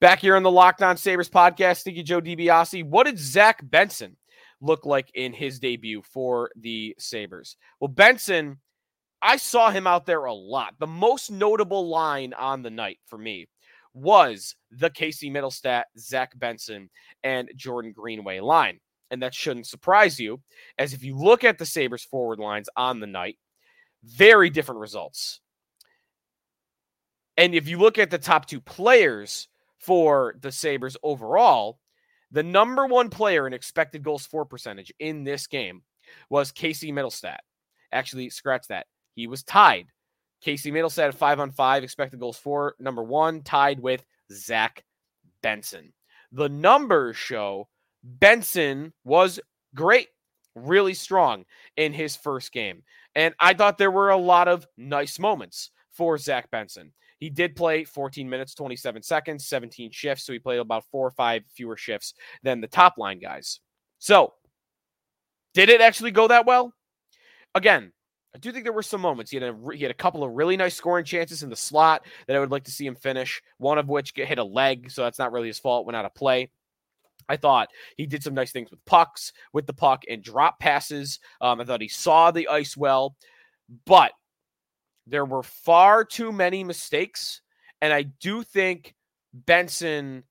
Back 0.00 0.20
here 0.20 0.36
on 0.36 0.42
the 0.42 0.50
Locked 0.50 0.82
On 0.82 0.96
Sabres 0.96 1.30
podcast, 1.30 1.82
Sneaky 1.82 2.02
Joe 2.02 2.20
DiBiase. 2.20 2.84
What 2.84 3.04
did 3.04 3.18
Zach 3.18 3.60
Benson 3.62 4.16
look 4.60 4.84
like 4.84 5.10
in 5.14 5.32
his 5.32 5.58
debut 5.58 6.02
for 6.02 6.50
the 6.56 6.94
Sabres? 6.98 7.56
Well, 7.80 7.88
Benson, 7.88 8.58
I 9.22 9.36
saw 9.36 9.70
him 9.70 9.86
out 9.86 10.04
there 10.04 10.24
a 10.24 10.34
lot. 10.34 10.74
The 10.78 10.86
most 10.86 11.30
notable 11.30 11.88
line 11.88 12.34
on 12.34 12.62
the 12.62 12.70
night 12.70 12.98
for 13.06 13.16
me 13.16 13.46
was 13.94 14.56
the 14.70 14.90
Casey 14.90 15.30
Mittelstadt, 15.30 15.84
Zach 15.98 16.36
Benson, 16.38 16.90
and 17.22 17.50
Jordan 17.56 17.92
Greenway 17.92 18.40
line. 18.40 18.80
And 19.10 19.22
that 19.22 19.34
shouldn't 19.34 19.66
surprise 19.66 20.18
you, 20.18 20.40
as 20.78 20.92
if 20.92 21.04
you 21.04 21.16
look 21.16 21.44
at 21.44 21.58
the 21.58 21.66
Sabres 21.66 22.04
forward 22.04 22.40
lines 22.40 22.68
on 22.76 23.00
the 23.00 23.06
night, 23.06 23.38
very 24.02 24.50
different 24.50 24.80
results. 24.80 25.40
And 27.36 27.54
if 27.54 27.68
you 27.68 27.78
look 27.78 27.98
at 27.98 28.10
the 28.10 28.18
top 28.18 28.46
two 28.46 28.60
players 28.60 29.48
for 29.78 30.34
the 30.40 30.52
Sabres 30.52 30.96
overall, 31.02 31.78
the 32.30 32.42
number 32.42 32.86
one 32.86 33.10
player 33.10 33.46
in 33.46 33.52
expected 33.52 34.02
goals 34.02 34.26
for 34.26 34.44
percentage 34.44 34.92
in 34.98 35.22
this 35.22 35.46
game 35.46 35.82
was 36.28 36.50
Casey 36.50 36.90
Mittelstadt. 36.90 37.38
Actually, 37.92 38.30
scratch 38.30 38.66
that. 38.68 38.86
He 39.14 39.28
was 39.28 39.44
tied 39.44 39.86
Casey 40.44 40.70
Mittelstadt 40.70 41.08
at 41.08 41.14
five 41.14 41.40
on 41.40 41.50
five, 41.50 41.82
expected 41.82 42.20
goals 42.20 42.36
for 42.36 42.74
number 42.78 43.02
one, 43.02 43.42
tied 43.42 43.80
with 43.80 44.04
Zach 44.30 44.84
Benson. 45.42 45.94
The 46.32 46.50
numbers 46.50 47.16
show 47.16 47.68
Benson 48.02 48.92
was 49.04 49.40
great, 49.74 50.08
really 50.54 50.92
strong 50.92 51.46
in 51.78 51.94
his 51.94 52.14
first 52.14 52.52
game. 52.52 52.82
And 53.14 53.34
I 53.40 53.54
thought 53.54 53.78
there 53.78 53.90
were 53.90 54.10
a 54.10 54.18
lot 54.18 54.46
of 54.46 54.66
nice 54.76 55.18
moments 55.18 55.70
for 55.92 56.18
Zach 56.18 56.50
Benson. 56.50 56.92
He 57.20 57.30
did 57.30 57.56
play 57.56 57.84
14 57.84 58.28
minutes, 58.28 58.54
27 58.54 59.02
seconds, 59.02 59.46
17 59.46 59.92
shifts. 59.92 60.26
So 60.26 60.34
he 60.34 60.38
played 60.38 60.58
about 60.58 60.84
four 60.90 61.06
or 61.06 61.12
five 61.12 61.44
fewer 61.54 61.78
shifts 61.78 62.12
than 62.42 62.60
the 62.60 62.68
top 62.68 62.98
line 62.98 63.18
guys. 63.18 63.60
So, 63.98 64.34
did 65.54 65.70
it 65.70 65.80
actually 65.80 66.10
go 66.10 66.28
that 66.28 66.44
well? 66.44 66.74
Again, 67.54 67.92
I 68.34 68.38
do 68.38 68.50
think 68.50 68.64
there 68.64 68.72
were 68.72 68.82
some 68.82 69.00
moments. 69.00 69.30
He 69.30 69.36
had 69.36 69.54
a 69.54 69.76
he 69.76 69.82
had 69.82 69.92
a 69.92 69.94
couple 69.94 70.24
of 70.24 70.32
really 70.32 70.56
nice 70.56 70.74
scoring 70.74 71.04
chances 71.04 71.42
in 71.42 71.50
the 71.50 71.56
slot 71.56 72.04
that 72.26 72.34
I 72.34 72.40
would 72.40 72.50
like 72.50 72.64
to 72.64 72.72
see 72.72 72.86
him 72.86 72.96
finish. 72.96 73.40
One 73.58 73.78
of 73.78 73.88
which 73.88 74.12
hit 74.14 74.38
a 74.38 74.44
leg, 74.44 74.90
so 74.90 75.04
that's 75.04 75.18
not 75.18 75.32
really 75.32 75.46
his 75.46 75.58
fault. 75.60 75.86
Went 75.86 75.96
out 75.96 76.04
of 76.04 76.14
play. 76.14 76.50
I 77.28 77.36
thought 77.36 77.68
he 77.96 78.06
did 78.06 78.22
some 78.22 78.34
nice 78.34 78.52
things 78.52 78.70
with 78.70 78.84
pucks, 78.84 79.32
with 79.52 79.66
the 79.66 79.72
puck, 79.72 80.04
and 80.08 80.22
drop 80.22 80.58
passes. 80.58 81.20
Um, 81.40 81.60
I 81.60 81.64
thought 81.64 81.80
he 81.80 81.88
saw 81.88 82.30
the 82.30 82.48
ice 82.48 82.76
well, 82.76 83.16
but 83.86 84.12
there 85.06 85.24
were 85.24 85.42
far 85.42 86.04
too 86.04 86.32
many 86.32 86.64
mistakes. 86.64 87.40
And 87.80 87.92
I 87.92 88.02
do 88.02 88.42
think 88.42 88.94
Benson 89.32 90.24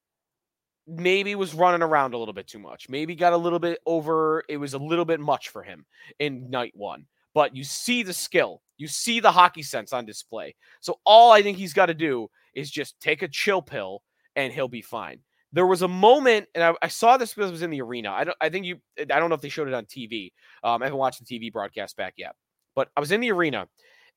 maybe 0.85 1.35
was 1.35 1.53
running 1.53 1.81
around 1.81 2.13
a 2.13 2.17
little 2.17 2.33
bit 2.33 2.47
too 2.47 2.59
much. 2.59 2.89
Maybe 2.89 3.15
got 3.15 3.33
a 3.33 3.37
little 3.37 3.59
bit 3.59 3.79
over. 3.85 4.43
It 4.49 4.57
was 4.57 4.73
a 4.73 4.79
little 4.79 5.05
bit 5.05 5.19
much 5.19 5.49
for 5.49 5.63
him 5.63 5.85
in 6.19 6.49
night 6.49 6.73
one. 6.75 7.05
But 7.33 7.55
you 7.55 7.63
see 7.63 8.03
the 8.03 8.13
skill, 8.13 8.61
you 8.77 8.87
see 8.87 9.19
the 9.19 9.31
hockey 9.31 9.63
sense 9.63 9.93
on 9.93 10.05
display. 10.05 10.55
So 10.81 10.99
all 11.05 11.31
I 11.31 11.41
think 11.41 11.57
he's 11.57 11.73
got 11.73 11.87
to 11.87 11.93
do 11.93 12.29
is 12.53 12.69
just 12.69 12.99
take 12.99 13.21
a 13.21 13.27
chill 13.27 13.61
pill 13.61 14.03
and 14.35 14.53
he'll 14.53 14.67
be 14.67 14.81
fine. 14.81 15.19
There 15.51 15.67
was 15.67 15.83
a 15.83 15.87
moment, 15.87 16.47
and 16.55 16.63
I, 16.63 16.73
I 16.81 16.87
saw 16.87 17.15
this 17.17 17.33
because 17.33 17.49
it 17.49 17.53
was 17.53 17.61
in 17.61 17.69
the 17.69 17.81
arena. 17.81 18.11
I 18.11 18.23
don't. 18.23 18.37
I 18.41 18.49
think 18.49 18.65
you. 18.65 18.77
I 18.99 19.19
don't 19.19 19.29
know 19.29 19.35
if 19.35 19.41
they 19.41 19.49
showed 19.49 19.67
it 19.67 19.73
on 19.73 19.85
TV. 19.85 20.31
Um, 20.63 20.81
I 20.81 20.85
haven't 20.85 20.97
watched 20.97 21.23
the 21.23 21.39
TV 21.39 21.53
broadcast 21.53 21.95
back 21.95 22.15
yet, 22.17 22.35
but 22.75 22.89
I 22.97 22.99
was 22.99 23.11
in 23.11 23.21
the 23.21 23.31
arena, 23.31 23.67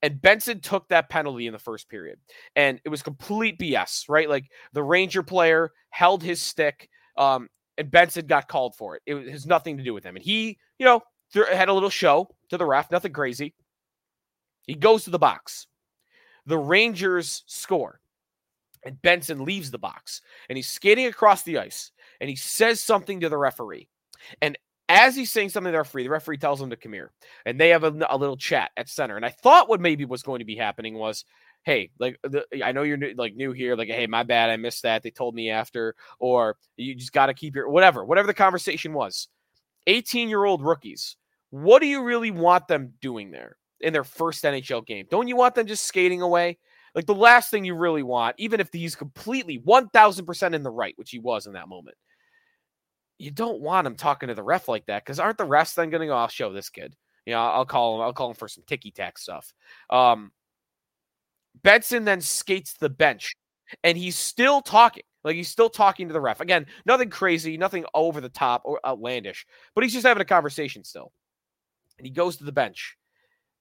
and 0.00 0.20
Benson 0.20 0.60
took 0.60 0.88
that 0.88 1.10
penalty 1.10 1.46
in 1.46 1.52
the 1.52 1.58
first 1.58 1.90
period, 1.90 2.18
and 2.54 2.80
it 2.86 2.88
was 2.88 3.02
complete 3.02 3.58
BS. 3.58 4.04
Right, 4.08 4.30
like 4.30 4.46
the 4.72 4.82
Ranger 4.82 5.22
player 5.22 5.72
held 5.90 6.22
his 6.22 6.40
stick, 6.40 6.88
um, 7.18 7.48
and 7.76 7.90
Benson 7.90 8.26
got 8.26 8.48
called 8.48 8.74
for 8.74 8.96
it. 8.96 9.02
It 9.04 9.28
has 9.30 9.44
nothing 9.44 9.76
to 9.76 9.84
do 9.84 9.92
with 9.92 10.04
him, 10.04 10.16
and 10.16 10.24
he, 10.24 10.58
you 10.78 10.86
know, 10.86 11.02
had 11.34 11.68
a 11.68 11.74
little 11.74 11.90
show 11.90 12.30
to 12.50 12.58
the 12.58 12.66
ref, 12.66 12.90
nothing 12.90 13.12
crazy. 13.12 13.54
He 14.66 14.74
goes 14.74 15.04
to 15.04 15.10
the 15.10 15.18
box. 15.18 15.66
The 16.46 16.58
Rangers 16.58 17.42
score. 17.46 18.00
And 18.84 19.00
Benson 19.02 19.44
leaves 19.44 19.72
the 19.72 19.78
box 19.78 20.20
and 20.48 20.56
he's 20.56 20.68
skating 20.68 21.06
across 21.06 21.42
the 21.42 21.58
ice 21.58 21.90
and 22.20 22.30
he 22.30 22.36
says 22.36 22.78
something 22.80 23.20
to 23.20 23.28
the 23.28 23.36
referee. 23.36 23.88
And 24.40 24.56
as 24.88 25.16
he's 25.16 25.32
saying 25.32 25.48
something 25.48 25.72
to 25.72 25.72
the 25.72 25.78
referee, 25.78 26.04
the 26.04 26.10
referee 26.10 26.38
tells 26.38 26.60
him 26.60 26.70
to 26.70 26.76
come 26.76 26.92
here. 26.92 27.10
And 27.44 27.58
they 27.58 27.70
have 27.70 27.82
a, 27.82 28.06
a 28.08 28.16
little 28.16 28.36
chat 28.36 28.70
at 28.76 28.88
center. 28.88 29.16
And 29.16 29.26
I 29.26 29.30
thought 29.30 29.68
what 29.68 29.80
maybe 29.80 30.04
was 30.04 30.22
going 30.22 30.38
to 30.38 30.44
be 30.44 30.54
happening 30.54 30.94
was, 30.94 31.24
hey, 31.64 31.90
like 31.98 32.18
the, 32.22 32.44
I 32.64 32.70
know 32.70 32.84
you're 32.84 32.96
new, 32.96 33.12
like 33.16 33.34
new 33.34 33.50
here, 33.50 33.74
like 33.74 33.88
hey, 33.88 34.06
my 34.06 34.22
bad, 34.22 34.50
I 34.50 34.56
missed 34.56 34.84
that. 34.84 35.02
They 35.02 35.10
told 35.10 35.34
me 35.34 35.50
after, 35.50 35.96
or 36.20 36.56
you 36.76 36.94
just 36.94 37.12
got 37.12 37.26
to 37.26 37.34
keep 37.34 37.56
your 37.56 37.68
whatever, 37.68 38.04
whatever 38.04 38.28
the 38.28 38.34
conversation 38.34 38.92
was. 38.92 39.26
18 39.88 40.28
year 40.28 40.44
old 40.44 40.62
rookies, 40.62 41.16
what 41.62 41.80
do 41.80 41.86
you 41.86 42.02
really 42.02 42.30
want 42.30 42.68
them 42.68 42.92
doing 43.00 43.30
there 43.30 43.56
in 43.80 43.92
their 43.92 44.04
first 44.04 44.44
NHL 44.44 44.84
game? 44.84 45.06
Don't 45.10 45.28
you 45.28 45.36
want 45.36 45.54
them 45.54 45.66
just 45.66 45.84
skating 45.84 46.20
away? 46.20 46.58
Like 46.94 47.06
the 47.06 47.14
last 47.14 47.50
thing 47.50 47.64
you 47.64 47.74
really 47.74 48.02
want, 48.02 48.36
even 48.38 48.60
if 48.60 48.68
he's 48.72 48.94
completely 48.94 49.58
1000% 49.58 50.54
in 50.54 50.62
the 50.62 50.70
right, 50.70 50.92
which 50.96 51.10
he 51.10 51.18
was 51.18 51.46
in 51.46 51.54
that 51.54 51.68
moment, 51.68 51.96
you 53.18 53.30
don't 53.30 53.60
want 53.62 53.86
him 53.86 53.96
talking 53.96 54.28
to 54.28 54.34
the 54.34 54.42
ref 54.42 54.68
like 54.68 54.84
that 54.86 55.02
because 55.04 55.18
aren't 55.18 55.38
the 55.38 55.46
refs 55.46 55.74
then 55.74 55.88
going 55.88 56.02
to 56.02 56.06
go, 56.06 56.16
I'll 56.16 56.28
show 56.28 56.52
this 56.52 56.68
kid. 56.68 56.94
You 57.24 57.32
know, 57.32 57.40
I'll 57.40 57.64
call 57.64 57.96
him, 57.96 58.02
I'll 58.02 58.12
call 58.12 58.30
him 58.30 58.36
for 58.36 58.48
some 58.48 58.64
ticky 58.66 58.90
tack 58.90 59.16
stuff. 59.16 59.52
Um, 59.88 60.32
Benson 61.62 62.04
then 62.04 62.20
skates 62.20 62.74
the 62.74 62.90
bench 62.90 63.32
and 63.82 63.96
he's 63.96 64.16
still 64.16 64.60
talking. 64.60 65.04
Like 65.24 65.36
he's 65.36 65.48
still 65.48 65.70
talking 65.70 66.08
to 66.08 66.12
the 66.12 66.20
ref. 66.20 66.40
Again, 66.40 66.66
nothing 66.84 67.08
crazy, 67.08 67.56
nothing 67.56 67.86
over 67.94 68.20
the 68.20 68.28
top 68.28 68.62
or 68.66 68.78
outlandish, 68.86 69.46
but 69.74 69.84
he's 69.84 69.94
just 69.94 70.06
having 70.06 70.20
a 70.20 70.26
conversation 70.26 70.84
still. 70.84 71.12
And 71.98 72.06
he 72.06 72.12
goes 72.12 72.36
to 72.36 72.44
the 72.44 72.52
bench 72.52 72.96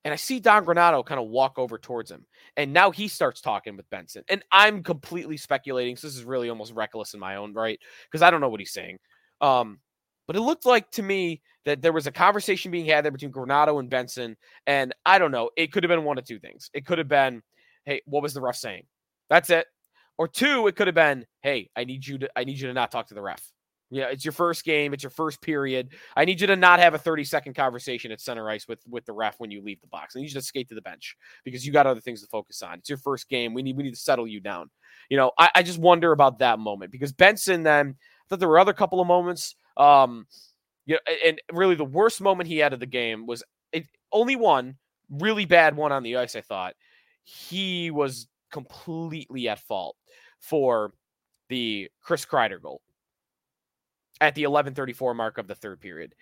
and 0.05 0.13
I 0.13 0.17
see 0.17 0.39
Don 0.39 0.63
Granato 0.63 1.03
kind 1.03 1.19
of 1.19 1.27
walk 1.29 1.57
over 1.57 1.79
towards 1.79 2.11
him. 2.11 2.27
And 2.55 2.71
now 2.71 2.91
he 2.91 3.07
starts 3.07 3.41
talking 3.41 3.75
with 3.75 3.89
Benson. 3.89 4.23
And 4.29 4.43
I'm 4.51 4.83
completely 4.83 5.35
speculating. 5.35 5.95
So 5.97 6.05
this 6.05 6.15
is 6.15 6.23
really 6.23 6.47
almost 6.47 6.73
reckless 6.73 7.15
in 7.15 7.19
my 7.19 7.37
own 7.37 7.53
right 7.53 7.79
because 8.09 8.21
I 8.21 8.29
don't 8.29 8.39
know 8.39 8.49
what 8.49 8.59
he's 8.59 8.71
saying. 8.71 8.99
Um, 9.41 9.79
but 10.27 10.35
it 10.35 10.41
looked 10.41 10.65
like 10.65 10.91
to 10.91 11.03
me 11.03 11.41
that 11.65 11.81
there 11.81 11.91
was 11.91 12.05
a 12.05 12.11
conversation 12.11 12.69
being 12.69 12.85
had 12.85 13.03
there 13.03 13.11
between 13.11 13.31
Granato 13.31 13.79
and 13.79 13.89
Benson. 13.89 14.37
And 14.67 14.93
I 15.07 15.17
don't 15.17 15.31
know. 15.31 15.49
It 15.57 15.71
could 15.71 15.83
have 15.83 15.89
been 15.89 16.03
one 16.03 16.19
of 16.19 16.25
two 16.25 16.39
things. 16.39 16.69
It 16.75 16.85
could 16.85 16.99
have 16.99 17.07
been, 17.07 17.41
hey, 17.85 18.01
what 18.05 18.21
was 18.21 18.35
the 18.35 18.41
ref 18.41 18.57
saying? 18.57 18.83
That's 19.31 19.49
it. 19.49 19.65
Or 20.19 20.27
two, 20.27 20.67
it 20.67 20.75
could 20.75 20.87
have 20.87 20.95
been, 20.95 21.25
hey, 21.41 21.71
I 21.75 21.83
need 21.83 22.05
you 22.05 22.19
to 22.19 22.29
I 22.35 22.43
need 22.43 22.59
you 22.59 22.67
to 22.67 22.73
not 22.73 22.91
talk 22.91 23.07
to 23.07 23.15
the 23.15 23.23
ref. 23.23 23.41
Yeah, 23.95 24.07
it's 24.07 24.25
your 24.25 24.33
first 24.33 24.65
game. 24.65 24.93
It's 24.93 25.03
your 25.03 25.09
first 25.09 25.39
period. 25.39 25.93
I 26.17 26.25
need 26.25 26.41
you 26.41 26.47
to 26.47 26.57
not 26.57 26.81
have 26.81 26.95
a 26.95 26.97
30 26.97 27.23
second 27.23 27.53
conversation 27.53 28.11
at 28.11 28.19
center 28.19 28.49
ice 28.49 28.67
with 28.67 28.79
with 28.89 29.05
the 29.05 29.13
ref 29.13 29.39
when 29.39 29.51
you 29.51 29.61
leave 29.61 29.79
the 29.79 29.87
box. 29.87 30.15
I 30.15 30.19
need 30.19 30.27
you 30.27 30.33
to 30.33 30.41
skate 30.41 30.67
to 30.67 30.75
the 30.75 30.81
bench 30.81 31.15
because 31.45 31.65
you 31.65 31.71
got 31.71 31.87
other 31.87 32.01
things 32.01 32.21
to 32.21 32.27
focus 32.27 32.61
on. 32.61 32.79
It's 32.79 32.89
your 32.89 32.97
first 32.97 33.29
game. 33.29 33.53
We 33.53 33.63
need 33.63 33.77
we 33.77 33.83
need 33.83 33.93
to 33.93 33.99
settle 33.99 34.27
you 34.27 34.41
down. 34.41 34.69
You 35.07 35.15
know, 35.15 35.31
I, 35.39 35.49
I 35.55 35.63
just 35.63 35.79
wonder 35.79 36.11
about 36.11 36.39
that 36.39 36.59
moment 36.59 36.91
because 36.91 37.13
Benson 37.13 37.63
then 37.63 37.95
I 37.97 38.23
thought 38.27 38.39
there 38.39 38.49
were 38.49 38.59
other 38.59 38.73
couple 38.73 38.99
of 38.99 39.07
moments. 39.07 39.55
Um, 39.77 40.27
yeah, 40.85 40.97
and 41.25 41.39
really 41.53 41.75
the 41.75 41.85
worst 41.85 42.19
moment 42.19 42.49
he 42.49 42.57
had 42.57 42.73
of 42.73 42.81
the 42.81 42.85
game 42.85 43.25
was 43.25 43.43
it, 43.71 43.87
only 44.11 44.35
one 44.35 44.75
really 45.09 45.45
bad 45.45 45.73
one 45.77 45.93
on 45.93 46.03
the 46.03 46.17
ice. 46.17 46.35
I 46.35 46.41
thought 46.41 46.73
he 47.23 47.91
was 47.91 48.27
completely 48.51 49.47
at 49.47 49.59
fault 49.59 49.95
for 50.41 50.91
the 51.47 51.89
Chris 52.01 52.25
Kreider 52.25 52.61
goal 52.61 52.81
at 54.21 54.35
the 54.35 54.41
1134 54.41 55.13
mark 55.13 55.37
of 55.37 55.47
the 55.47 55.55
third 55.55 55.81
period. 55.81 56.13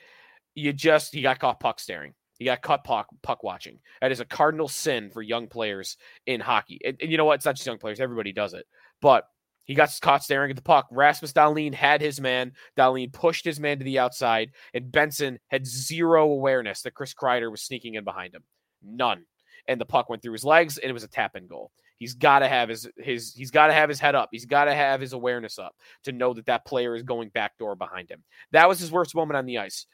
You 0.56 0.74
just, 0.74 1.14
he 1.14 1.22
got 1.22 1.40
caught 1.40 1.60
puck 1.60 1.80
staring. 1.80 2.14
He 2.40 2.46
got 2.46 2.62
caught 2.62 2.84
puck, 2.84 3.08
puck 3.22 3.44
watching. 3.44 3.80
That 4.02 4.12
is 4.12 4.20
a 4.20 4.26
cardinal 4.26 4.68
sin 4.68 5.10
for 5.12 5.22
young 5.22 5.48
players 5.48 5.98
in 6.26 6.40
hockey. 6.40 6.80
And, 6.84 6.98
and, 7.02 7.12
you 7.12 7.18
know 7.18 7.26
what? 7.26 7.36
It's 7.36 7.46
not 7.46 7.56
just 7.56 7.68
young 7.68 7.78
players. 7.78 8.00
Everybody 8.00 8.34
does 8.34 8.54
it. 8.54 8.66
But 9.02 9.26
he 9.66 9.76
got 9.76 9.98
caught 10.02 10.24
staring 10.24 10.50
at 10.50 10.56
the 10.56 10.62
puck. 10.62 10.88
Rasmus 10.92 11.34
Dahlin 11.34 11.74
had 11.74 12.02
his 12.02 12.20
man. 12.20 12.54
Dahlin 12.78 13.14
pushed 13.14 13.46
his 13.46 13.60
man 13.60 13.80
to 13.80 13.86
the 13.86 14.00
outside, 14.00 14.52
and 14.74 14.92
Benson 14.92 15.40
had 15.48 15.66
zero 15.66 16.30
awareness 16.30 16.82
that 16.82 16.96
Chris 16.96 17.14
Kreider 17.14 17.50
was 17.50 17.62
sneaking 17.62 17.96
in 17.96 18.04
behind 18.04 18.34
him. 18.34 18.44
None. 18.84 19.26
And 19.68 19.80
the 19.80 19.86
puck 19.86 20.10
went 20.10 20.22
through 20.22 20.34
his 20.34 20.44
legs, 20.44 20.78
and 20.78 20.90
it 20.90 20.94
was 20.94 21.06
a 21.06 21.08
tap 21.08 21.38
in 21.38 21.48
goal. 21.48 21.72
He's 22.04 22.16
got 22.16 22.40
to 22.40 22.50
have 22.50 22.68
his 22.68 22.90
his 22.98 23.34
he's 23.34 23.50
got 23.50 23.68
to 23.68 23.74
have 23.74 23.88
his 23.88 23.98
head 23.98 24.14
up. 24.14 24.28
He's 24.30 24.46
got 24.46 24.66
to 24.66 24.76
have 24.76 25.00
his 25.00 25.14
awareness 25.14 25.58
up 25.58 25.74
to 26.04 26.12
know 26.12 26.34
that 26.34 26.48
that 26.48 26.66
player 26.66 26.96
is 26.96 27.04
going 27.04 27.30
backdoor 27.30 27.78
behind 27.78 28.10
him. 28.10 28.26
That 28.52 28.68
was 28.68 28.78
his 28.78 28.92
worst 28.92 29.16
moment 29.16 29.38
on 29.38 29.46
the 29.46 29.60
ice. 29.60 29.86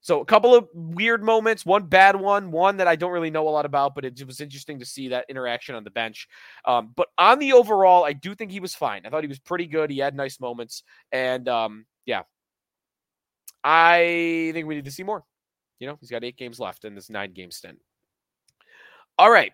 So 0.00 0.20
a 0.20 0.24
couple 0.24 0.54
of 0.54 0.68
weird 0.72 1.24
moments, 1.24 1.66
one 1.66 1.86
bad 1.86 2.14
one, 2.14 2.52
one 2.52 2.76
that 2.76 2.86
I 2.86 2.94
don't 2.94 3.10
really 3.10 3.30
know 3.30 3.48
a 3.48 3.50
lot 3.50 3.66
about, 3.66 3.96
but 3.96 4.04
it 4.04 4.24
was 4.24 4.40
interesting 4.40 4.78
to 4.78 4.84
see 4.86 5.08
that 5.08 5.26
interaction 5.28 5.74
on 5.74 5.82
the 5.82 5.90
bench. 5.90 6.28
Um, 6.64 6.92
but 6.94 7.08
on 7.18 7.40
the 7.40 7.54
overall, 7.54 8.04
I 8.04 8.12
do 8.12 8.32
think 8.36 8.52
he 8.52 8.60
was 8.60 8.72
fine. 8.72 9.04
I 9.04 9.10
thought 9.10 9.24
he 9.24 9.28
was 9.28 9.40
pretty 9.40 9.66
good. 9.66 9.90
He 9.90 9.98
had 9.98 10.14
nice 10.14 10.38
moments, 10.38 10.84
and 11.10 11.48
um, 11.48 11.86
yeah, 12.04 12.22
I 13.64 14.52
think 14.54 14.68
we 14.68 14.76
need 14.76 14.84
to 14.84 14.92
see 14.92 15.02
more. 15.02 15.24
You 15.80 15.88
know, 15.88 15.98
he's 16.00 16.10
got 16.10 16.22
eight 16.22 16.36
games 16.36 16.60
left 16.60 16.84
in 16.84 16.94
this 16.94 17.10
nine 17.10 17.32
game 17.32 17.50
stint. 17.50 17.80
All 19.18 19.28
right, 19.28 19.52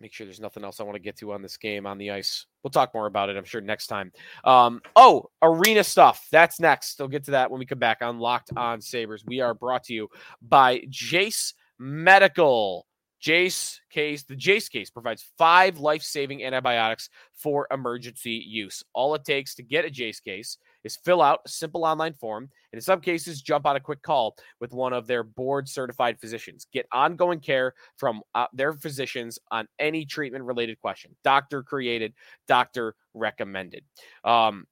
make 0.00 0.12
sure 0.12 0.26
there's 0.26 0.40
nothing 0.40 0.64
else 0.64 0.80
I 0.80 0.84
want 0.84 0.96
to 0.96 1.02
get 1.02 1.16
to 1.18 1.32
on 1.32 1.42
this 1.42 1.56
game 1.56 1.86
on 1.86 1.98
the 1.98 2.10
ice. 2.10 2.46
We'll 2.62 2.70
talk 2.70 2.94
more 2.94 3.06
about 3.06 3.28
it, 3.28 3.36
I'm 3.36 3.44
sure, 3.44 3.60
next 3.60 3.86
time. 3.86 4.12
Um, 4.44 4.80
oh, 4.96 5.30
arena 5.42 5.84
stuff. 5.84 6.26
That's 6.30 6.60
next. 6.60 6.98
We'll 6.98 7.08
get 7.08 7.24
to 7.24 7.32
that 7.32 7.50
when 7.50 7.58
we 7.58 7.66
come 7.66 7.78
back 7.78 7.98
on 8.02 8.18
Locked 8.18 8.50
On 8.56 8.80
Sabres. 8.80 9.24
We 9.26 9.40
are 9.40 9.54
brought 9.54 9.84
to 9.84 9.94
you 9.94 10.08
by 10.42 10.82
Jase 10.88 11.54
Medical. 11.78 12.86
Jase 13.20 13.82
case, 13.90 14.22
the 14.22 14.34
Jase 14.34 14.70
case 14.70 14.88
provides 14.88 15.30
five 15.36 15.78
life 15.78 16.02
saving 16.02 16.42
antibiotics 16.42 17.10
for 17.34 17.66
emergency 17.70 18.42
use. 18.46 18.82
All 18.94 19.14
it 19.14 19.24
takes 19.24 19.54
to 19.56 19.62
get 19.62 19.84
a 19.84 19.90
Jase 19.90 20.20
case 20.20 20.56
is 20.84 20.96
fill 20.96 21.22
out 21.22 21.40
a 21.44 21.48
simple 21.48 21.84
online 21.84 22.14
form, 22.14 22.44
and 22.72 22.78
in 22.78 22.80
some 22.80 23.00
cases, 23.00 23.42
jump 23.42 23.66
on 23.66 23.76
a 23.76 23.80
quick 23.80 24.02
call 24.02 24.36
with 24.60 24.72
one 24.72 24.92
of 24.92 25.06
their 25.06 25.22
board 25.22 25.68
certified 25.68 26.18
physicians. 26.20 26.66
Get 26.72 26.86
ongoing 26.92 27.40
care 27.40 27.74
from 27.96 28.22
uh, 28.34 28.46
their 28.52 28.72
physicians 28.72 29.38
on 29.50 29.66
any 29.78 30.04
treatment 30.04 30.44
related 30.44 30.80
question. 30.80 31.14
Doctor 31.24 31.62
created, 31.62 32.14
doctor 32.48 32.94
recommended. 33.14 33.84
Um, 34.24 34.66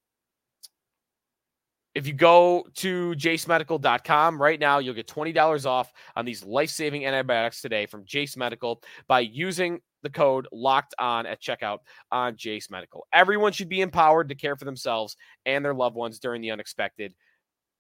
if 1.99 2.07
you 2.07 2.12
go 2.12 2.64
to 2.76 3.11
jasemedical.com 3.17 4.40
right 4.40 4.61
now, 4.61 4.78
you'll 4.78 4.95
get 4.95 5.09
$20 5.09 5.67
off 5.67 5.93
on 6.14 6.25
these 6.25 6.45
life 6.45 6.71
saving 6.71 7.05
antibiotics 7.05 7.61
today 7.61 7.87
from 7.87 8.05
Jase 8.05 8.37
Medical 8.37 8.81
by 9.09 9.19
using 9.19 9.81
the 10.05 10.09
code 10.09 10.47
locked 10.52 10.95
on 11.00 11.26
at 11.26 11.43
checkout 11.43 11.78
on 12.12 12.37
Jase 12.37 12.71
Medical. 12.71 13.05
Everyone 13.12 13.50
should 13.50 13.69
be 13.69 13.81
empowered 13.81 14.28
to 14.28 14.37
care 14.37 14.55
for 14.55 14.64
themselves 14.64 15.17
and 15.45 15.64
their 15.64 15.75
loved 15.75 15.97
ones 15.97 16.21
during 16.21 16.40
the 16.40 16.52
unexpected. 16.52 17.14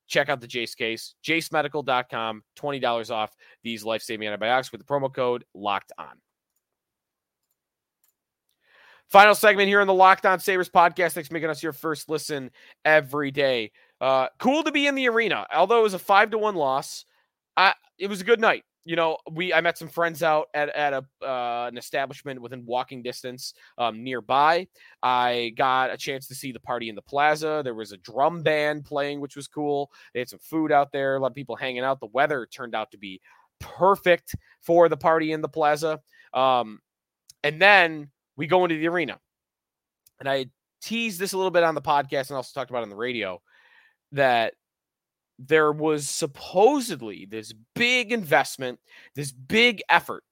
Check 0.08 0.28
out 0.28 0.40
the 0.40 0.48
Jase 0.48 0.74
case, 0.74 1.14
jasemedical.com, 1.24 2.42
$20 2.58 3.10
off 3.12 3.30
these 3.62 3.84
life 3.84 4.02
saving 4.02 4.26
antibiotics 4.26 4.72
with 4.72 4.80
the 4.80 4.84
promo 4.84 5.14
code 5.14 5.44
locked 5.54 5.92
on. 5.96 6.18
Final 9.10 9.34
segment 9.34 9.68
here 9.68 9.80
on 9.80 9.86
the 9.86 9.94
Locked 9.94 10.26
On 10.26 10.38
Sabres 10.38 10.68
podcast. 10.68 11.12
Thanks 11.12 11.28
for 11.28 11.34
making 11.34 11.48
us 11.48 11.62
your 11.62 11.72
first 11.72 12.10
listen 12.10 12.50
every 12.84 13.30
day. 13.30 13.70
Uh, 14.00 14.28
cool 14.38 14.62
to 14.62 14.72
be 14.72 14.86
in 14.86 14.94
the 14.94 15.08
arena. 15.08 15.46
Although 15.54 15.80
it 15.80 15.82
was 15.82 15.94
a 15.94 15.98
five 15.98 16.30
to 16.30 16.38
one 16.38 16.54
loss, 16.54 17.04
I, 17.56 17.74
it 17.98 18.08
was 18.08 18.20
a 18.20 18.24
good 18.24 18.40
night 18.40 18.64
you 18.88 18.96
know, 18.96 19.18
we 19.30 19.52
I 19.52 19.60
met 19.60 19.76
some 19.76 19.88
friends 19.88 20.22
out 20.22 20.48
at 20.54 20.70
at 20.70 20.94
a 20.94 21.04
uh, 21.22 21.68
an 21.68 21.76
establishment 21.76 22.40
within 22.40 22.64
walking 22.64 23.02
distance 23.02 23.52
um, 23.76 24.02
nearby. 24.02 24.66
I 25.02 25.52
got 25.58 25.92
a 25.92 25.98
chance 25.98 26.26
to 26.28 26.34
see 26.34 26.52
the 26.52 26.60
party 26.60 26.88
in 26.88 26.94
the 26.94 27.02
plaza. 27.02 27.60
There 27.62 27.74
was 27.74 27.92
a 27.92 27.98
drum 27.98 28.42
band 28.42 28.86
playing, 28.86 29.20
which 29.20 29.36
was 29.36 29.46
cool. 29.46 29.90
They 30.14 30.20
had 30.20 30.30
some 30.30 30.38
food 30.38 30.72
out 30.72 30.90
there. 30.90 31.16
A 31.16 31.20
lot 31.20 31.32
of 31.32 31.34
people 31.34 31.54
hanging 31.54 31.84
out. 31.84 32.00
The 32.00 32.06
weather 32.06 32.48
turned 32.50 32.74
out 32.74 32.90
to 32.92 32.96
be 32.96 33.20
perfect 33.60 34.34
for 34.62 34.88
the 34.88 34.96
party 34.96 35.32
in 35.32 35.42
the 35.42 35.50
plaza. 35.50 36.00
Um, 36.32 36.80
and 37.44 37.60
then 37.60 38.08
we 38.38 38.46
go 38.46 38.64
into 38.64 38.78
the 38.78 38.88
arena, 38.88 39.20
and 40.18 40.30
I 40.30 40.46
teased 40.80 41.20
this 41.20 41.34
a 41.34 41.36
little 41.36 41.50
bit 41.50 41.62
on 41.62 41.74
the 41.74 41.82
podcast 41.82 42.30
and 42.30 42.36
also 42.36 42.58
talked 42.58 42.70
about 42.70 42.84
on 42.84 42.88
the 42.88 42.96
radio 42.96 43.38
that 44.12 44.54
there 45.38 45.72
was 45.72 46.08
supposedly 46.08 47.26
this 47.26 47.52
big 47.74 48.12
investment, 48.12 48.80
this 49.14 49.32
big 49.32 49.82
effort 49.88 50.24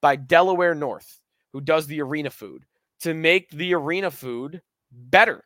by 0.00 0.16
Delaware 0.16 0.74
North, 0.74 1.20
who 1.52 1.60
does 1.60 1.86
the 1.86 2.00
arena 2.00 2.30
food, 2.30 2.64
to 3.00 3.14
make 3.14 3.50
the 3.50 3.74
arena 3.74 4.10
food 4.10 4.62
better. 4.90 5.44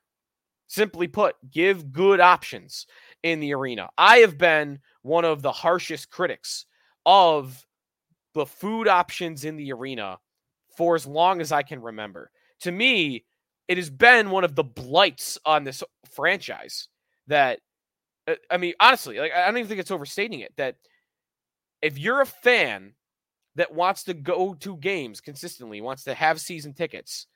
Simply 0.69 1.09
put, 1.09 1.35
give 1.51 1.93
good 1.93 2.21
options 2.21 2.87
in 3.23 3.41
the 3.41 3.55
arena. 3.55 3.89
I 3.97 4.19
have 4.19 4.37
been 4.37 4.81
one 5.03 5.25
of 5.25 5.43
the 5.43 5.53
harshest 5.53 6.11
critics 6.11 6.67
of 7.07 7.65
the 8.35 8.47
food 8.47 8.87
options 8.87 9.45
in 9.45 9.57
the 9.57 9.73
arena 9.73 10.19
for 10.77 10.95
as 10.95 11.07
long 11.07 11.41
as 11.41 11.51
I 11.51 11.63
can 11.63 11.81
remember. 11.81 12.31
To 12.61 12.71
me, 12.71 13.25
it 13.67 13.79
has 13.79 13.91
been 13.91 14.31
one 14.31 14.45
of 14.45 14.55
the 14.55 14.65
blights 14.65 15.39
on 15.45 15.65
this 15.65 15.83
franchise 16.11 16.89
that 17.27 17.61
Uh, 18.29 18.35
I 18.51 18.59
mean, 18.59 18.75
honestly, 18.81 19.19
like 19.19 19.33
I 19.33 19.47
don't 19.47 19.57
even 19.57 19.69
think 19.69 19.81
it's 19.81 19.91
overstating 19.91 20.41
it 20.41 20.53
that 20.57 20.77
if 21.83 21.99
you're 21.99 22.21
a 22.21 22.27
fan 22.27 22.93
that 23.57 23.75
wants 23.75 24.05
to 24.05 24.15
go 24.15 24.55
to 24.55 24.77
games 24.77 25.21
consistently, 25.21 25.81
wants 25.81 26.05
to 26.05 26.15
have 26.15 26.41
season 26.41 26.75
tickets, 26.75 27.27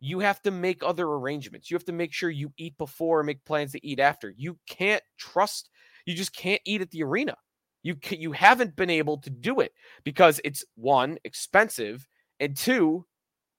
you 0.00 0.18
have 0.20 0.42
to 0.42 0.50
make 0.50 0.82
other 0.82 1.06
arrangements. 1.06 1.70
You 1.70 1.76
have 1.76 1.84
to 1.86 1.92
make 1.92 2.12
sure 2.12 2.28
you 2.28 2.52
eat 2.58 2.76
before 2.76 3.20
and 3.20 3.26
make 3.26 3.44
plans 3.44 3.72
to 3.72 3.86
eat 3.86 4.00
after. 4.00 4.34
You 4.36 4.58
can't 4.68 5.02
trust. 5.18 5.70
You 6.04 6.14
just 6.14 6.34
can't 6.34 6.60
eat 6.66 6.82
at 6.82 6.90
the 6.90 7.02
arena. 7.04 7.36
You 7.82 7.96
can, 7.96 8.20
you 8.20 8.32
haven't 8.32 8.76
been 8.76 8.90
able 8.90 9.18
to 9.18 9.30
do 9.30 9.60
it 9.60 9.72
because 10.04 10.40
it's 10.44 10.64
one 10.74 11.18
expensive 11.24 12.06
and 12.40 12.56
two 12.56 13.06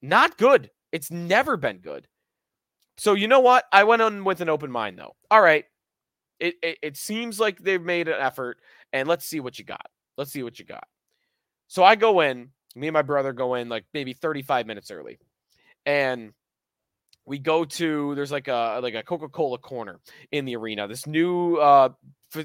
not 0.02 0.36
good. 0.36 0.70
It's 0.92 1.10
never 1.10 1.56
been 1.56 1.78
good. 1.78 2.06
So 2.98 3.14
you 3.14 3.28
know 3.28 3.40
what? 3.40 3.64
I 3.72 3.84
went 3.84 4.02
on 4.02 4.24
with 4.24 4.40
an 4.40 4.48
open 4.48 4.70
mind 4.70 4.98
though. 4.98 5.14
All 5.30 5.40
right, 5.40 5.64
it, 6.40 6.54
it, 6.62 6.78
it 6.82 6.96
seems 6.96 7.40
like 7.40 7.58
they've 7.58 7.82
made 7.82 8.08
an 8.08 8.16
effort, 8.18 8.58
and 8.92 9.08
let's 9.08 9.24
see 9.24 9.40
what 9.40 9.58
you 9.58 9.64
got. 9.64 9.86
Let's 10.16 10.32
see 10.32 10.42
what 10.42 10.58
you 10.58 10.64
got. 10.64 10.86
So 11.68 11.84
I 11.84 11.96
go 11.96 12.20
in. 12.20 12.50
Me 12.74 12.88
and 12.88 12.94
my 12.94 13.02
brother 13.02 13.32
go 13.32 13.54
in 13.54 13.68
like 13.70 13.86
maybe 13.94 14.12
35 14.12 14.66
minutes 14.66 14.90
early, 14.90 15.18
and 15.86 16.32
we 17.26 17.38
go 17.38 17.64
to 17.64 18.14
there's 18.14 18.32
like 18.32 18.48
a 18.48 18.80
like 18.82 18.94
a 18.94 19.02
Coca-Cola 19.02 19.58
corner 19.58 20.00
in 20.30 20.44
the 20.44 20.56
arena. 20.56 20.86
This 20.86 21.06
new 21.06 21.56
uh 21.56 21.90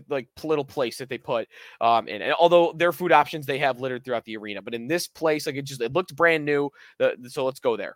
like 0.10 0.28
little 0.44 0.66
place 0.66 0.98
that 0.98 1.10
they 1.10 1.18
put 1.18 1.48
um 1.80 2.08
in. 2.08 2.22
And 2.22 2.34
although 2.34 2.74
their 2.74 2.92
food 2.92 3.12
options 3.12 3.46
they 3.46 3.60
have 3.60 3.80
littered 3.80 4.04
throughout 4.04 4.26
the 4.26 4.38
arena, 4.38 4.62
but 4.62 4.74
in 4.74 4.88
this 4.88 5.08
place 5.08 5.46
like 5.46 5.56
it 5.56 5.64
just 5.66 5.82
it 5.82 5.94
looked 5.94 6.16
brand 6.16 6.46
new. 6.46 6.70
The, 6.98 7.16
so 7.28 7.46
let's 7.46 7.60
go 7.60 7.78
there. 7.78 7.96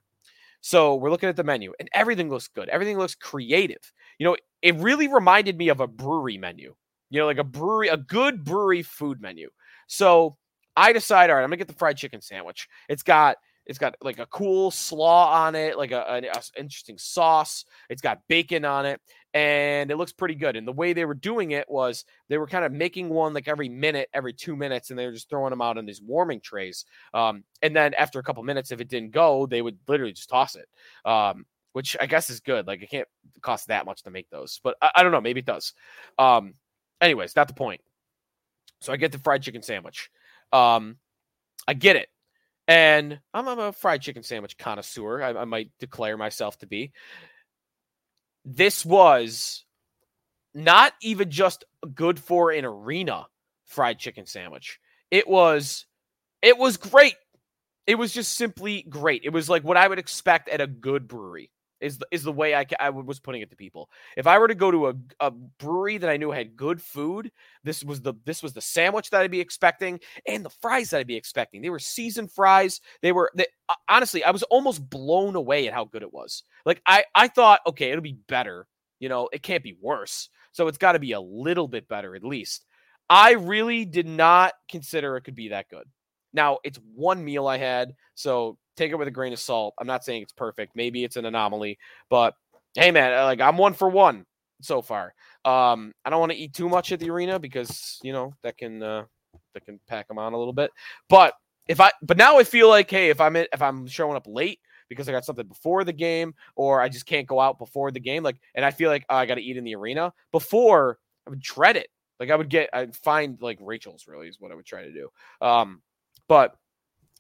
So 0.62 0.96
we're 0.96 1.12
looking 1.12 1.30
at 1.30 1.36
the 1.36 1.44
menu 1.44 1.74
and 1.80 1.90
everything 1.94 2.30
looks 2.30 2.48
good. 2.48 2.70
Everything 2.70 2.98
looks 2.98 3.16
creative. 3.16 3.92
You 4.20 4.26
know, 4.26 4.38
it 4.62 4.76
really 4.76 5.08
reminded 5.08 5.58
me 5.58 5.70
of 5.70 5.80
a 5.80 5.88
brewery 5.88 6.38
menu. 6.38 6.76
You 7.10 7.20
know, 7.22 7.26
like 7.28 7.38
a 7.38 7.44
brewery, 7.44 7.88
a 7.90 7.98
good 7.98 8.44
brewery 8.44 8.82
food 8.82 9.22
menu. 9.22 9.50
So 9.88 10.38
I 10.76 10.92
decide, 10.94 11.30
all 11.30 11.38
right, 11.38 11.44
I'm 11.44 11.50
gonna 11.50 11.58
get 11.58 11.68
the 11.68 11.74
fried 11.74 11.98
chicken 11.98 12.22
sandwich. 12.22 12.68
It's 12.90 13.04
got 13.04 13.38
it's 13.66 13.80
got 13.80 13.96
like 14.02 14.20
a 14.20 14.28
cool 14.28 14.70
slaw 14.72 15.46
on 15.46 15.56
it, 15.56 15.78
like 15.78 15.92
a, 15.92 16.08
an 16.12 16.26
interesting 16.58 16.98
sauce. 16.98 17.66
It's 17.90 18.02
got 18.02 18.22
bacon 18.28 18.64
on 18.64 18.86
it, 18.86 19.02
and 19.34 19.90
it 19.90 19.98
looks 19.98 20.12
pretty 20.12 20.36
good. 20.36 20.56
And 20.56 20.68
the 20.68 20.72
way 20.72 20.94
they 20.94 21.06
were 21.06 21.16
doing 21.16 21.52
it 21.52 21.70
was 21.70 22.06
they 22.30 22.38
were 22.38 22.48
kind 22.48 22.64
of 22.64 22.72
making 22.72 23.10
one 23.10 23.34
like 23.34 23.48
every 23.48 23.70
minute, 23.70 24.10
every 24.14 24.34
two 24.34 24.56
minutes, 24.56 24.90
and 24.90 25.00
they 25.00 25.06
were 25.06 25.12
just 25.14 25.30
throwing 25.30 25.50
them 25.50 25.62
out 25.62 25.78
on 25.78 25.86
these 25.86 26.02
warming 26.02 26.42
trays. 26.42 26.86
Um, 27.14 27.44
and 27.62 27.76
then 27.76 27.94
after 27.96 28.20
a 28.20 28.24
couple 28.24 28.44
minutes, 28.44 28.72
if 28.72 28.82
it 28.82 28.88
didn't 28.88 29.12
go, 29.12 29.46
they 29.46 29.62
would 29.62 29.78
literally 29.88 30.14
just 30.14 30.30
toss 30.30 30.56
it. 30.56 30.68
Um, 31.10 31.46
which 31.76 31.98
I 32.00 32.06
guess 32.06 32.30
is 32.30 32.40
good. 32.40 32.68
Like 32.68 32.82
it 32.82 32.90
can't 32.90 33.08
cost 33.42 33.68
that 33.68 33.86
much 33.86 34.04
to 34.04 34.10
make 34.10 34.30
those, 34.30 34.62
but 34.64 34.78
I, 34.82 34.92
I 34.96 35.04
don't 35.04 35.12
know. 35.12 35.20
Maybe 35.20 35.42
it 35.42 35.46
does. 35.46 35.74
Um, 36.18 36.54
anyways, 37.02 37.36
not 37.36 37.50
the 37.50 37.54
point. 37.54 37.82
So 38.80 38.94
I 38.94 38.96
get 38.96 39.12
the 39.12 39.20
fried 39.20 39.44
chicken 39.44 39.62
sandwich. 39.62 40.10
Um, 40.54 40.96
I 41.68 41.74
get 41.74 41.98
it. 41.98 42.08
And 42.66 43.20
I'm, 43.34 43.46
I'm 43.50 43.60
a 43.60 43.74
fried 43.74 44.02
chicken 44.02 44.24
sandwich 44.24 44.58
connoisseur. 44.58 45.22
I, 45.22 45.42
I 45.42 45.44
might 45.44 45.70
declare 45.78 46.16
myself 46.16 46.58
to 46.60 46.66
be 46.66 46.94
this 48.46 48.86
was 48.86 49.66
not 50.54 50.94
even 51.02 51.30
just 51.30 51.66
good 51.94 52.18
for 52.18 52.52
an 52.52 52.64
arena 52.64 53.26
fried 53.66 54.00
chicken 54.00 54.26
sandwich. 54.26 54.80
It 55.12 55.28
was 55.28 55.88
it 56.42 56.58
was 56.58 56.78
great. 56.78 57.16
It 57.86 57.96
was 57.96 58.14
just 58.14 58.38
simply 58.38 58.84
great. 58.84 59.24
It 59.26 59.34
was 59.34 59.50
like 59.50 59.66
what 59.66 59.76
I 59.76 59.90
would 59.90 60.00
expect 60.00 60.48
at 60.48 60.62
a 60.62 60.68
good 60.68 61.10
brewery 61.10 61.52
is 61.86 62.00
the, 62.00 62.08
is 62.10 62.24
the 62.24 62.32
way 62.32 62.56
I, 62.56 62.66
I 62.80 62.90
was 62.90 63.20
putting 63.20 63.42
it 63.42 63.52
to 63.52 63.56
people. 63.56 63.90
If 64.18 64.26
I 64.26 64.40
were 64.40 64.48
to 64.48 64.56
go 64.56 64.72
to 64.72 64.88
a, 64.88 64.94
a 65.20 65.32
brewery 65.32 66.00
that 66.00 66.10
I 66.10 66.18
knew 66.18 66.32
had 66.32 66.58
good 66.58 66.82
food, 66.82 67.32
this 67.64 67.84
was 67.84 68.02
the 68.02 68.16
this 68.26 68.42
was 68.42 68.54
the 68.54 68.62
sandwich 68.62 69.12
that 69.12 69.22
I'd 69.22 69.30
be 69.30 69.40
expecting 69.40 70.00
and 70.28 70.44
the 70.44 70.50
fries 70.50 70.90
that 70.90 71.00
I'd 71.00 71.08
be 71.08 71.16
expecting. 71.16 71.62
They 71.62 71.70
were 71.70 71.80
seasoned 71.80 72.32
fries. 72.32 72.82
They 73.02 73.12
were 73.12 73.32
they, 73.36 73.46
uh, 73.70 73.76
honestly, 73.88 74.24
I 74.24 74.32
was 74.32 74.44
almost 74.44 74.90
blown 74.90 75.36
away 75.36 75.68
at 75.68 75.74
how 75.74 75.86
good 75.86 76.02
it 76.02 76.14
was. 76.14 76.44
Like 76.66 76.82
I 76.88 77.06
I 77.14 77.28
thought, 77.28 77.62
okay, 77.68 77.92
it'll 77.92 78.02
be 78.02 78.18
better. 78.28 78.68
You 79.00 79.10
know, 79.10 79.30
it 79.32 79.44
can't 79.44 79.64
be 79.64 79.78
worse. 79.80 80.30
So 80.52 80.68
it's 80.68 80.78
got 80.78 80.94
to 80.94 81.00
be 81.00 81.12
a 81.12 81.22
little 81.22 81.68
bit 81.68 81.88
better 81.88 82.16
at 82.16 82.24
least. 82.24 82.66
I 83.10 83.34
really 83.34 83.86
did 83.86 84.08
not 84.08 84.54
consider 84.70 85.16
it 85.16 85.22
could 85.22 85.36
be 85.36 85.50
that 85.50 85.70
good. 85.70 85.86
Now, 86.34 86.58
it's 86.64 86.80
one 86.96 87.24
meal 87.24 87.48
I 87.48 87.58
had, 87.58 87.94
so 88.16 88.58
take 88.76 88.92
it 88.92 88.96
with 88.96 89.08
a 89.08 89.12
grain 89.12 89.34
of 89.34 89.40
salt. 89.40 89.74
I'm 89.80 89.88
not 89.88 90.04
saying 90.04 90.22
it's 90.22 90.34
perfect. 90.34 90.76
Maybe 90.76 91.04
it's 91.04 91.16
an 91.16 91.26
anomaly, 91.26 91.78
but 92.10 92.36
hey, 92.76 92.92
man, 92.92 93.18
uh, 93.18 93.24
like 93.24 93.42
I'm 93.42 93.58
one 93.58 93.74
for 93.74 93.90
one 93.90 94.26
so 94.62 94.82
far. 94.82 95.14
Um, 95.44 95.94
I 96.04 96.10
don't 96.10 96.20
want 96.20 96.32
to 96.32 96.38
eat 96.38 96.54
too 96.54 96.70
much 96.70 96.92
at 96.92 97.00
the 97.00 97.10
arena 97.10 97.40
because 97.40 98.00
you 98.04 98.14
know 98.14 98.34
that 98.44 98.58
can 98.58 98.82
uh, 98.82 99.06
that 99.54 99.66
can 99.66 99.80
pack 99.88 100.08
them 100.08 100.18
on 100.18 100.34
a 100.34 100.38
little 100.38 100.54
bit. 100.54 100.72
But 101.10 101.34
if 101.68 101.80
I, 101.80 101.92
but 102.02 102.18
now 102.18 102.38
I 102.38 102.44
feel 102.44 102.70
like, 102.70 102.90
hey, 102.90 103.10
if 103.10 103.20
I'm 103.20 103.36
in, 103.36 103.48
if 103.52 103.62
I'm 103.62 103.88
showing 103.88 104.16
up 104.16 104.28
late 104.28 104.60
because 104.88 105.10
I 105.10 105.12
got 105.12 105.26
something 105.26 105.48
before 105.48 105.84
the 105.84 105.94
game, 105.94 106.36
or 106.56 106.82
I 106.82 106.90
just 106.90 107.08
can't 107.08 107.28
go 107.28 107.40
out 107.40 107.58
before 107.58 107.92
the 107.92 108.00
game, 108.00 108.24
like, 108.24 108.38
and 108.54 108.64
I 108.64 108.72
feel 108.72 108.90
like 108.90 109.06
oh, 109.10 109.16
I 109.16 109.26
got 109.26 109.36
to 109.36 109.42
eat 109.42 109.58
in 109.58 109.64
the 109.64 109.76
arena 109.76 110.14
before, 110.32 111.00
I 111.26 111.32
would 111.32 111.42
dread 111.42 111.76
it. 111.76 111.88
Like 112.20 112.30
I 112.30 112.36
would 112.36 112.50
get, 112.50 112.70
I'd 112.72 112.96
find 112.96 113.38
like 113.42 113.58
Rachel's 113.60 114.08
really 114.08 114.28
is 114.28 114.40
what 114.40 114.52
I 114.52 114.56
would 114.56 114.66
try 114.66 114.84
to 114.84 114.94
do. 114.94 115.10
Um, 115.42 115.82
but 116.28 116.56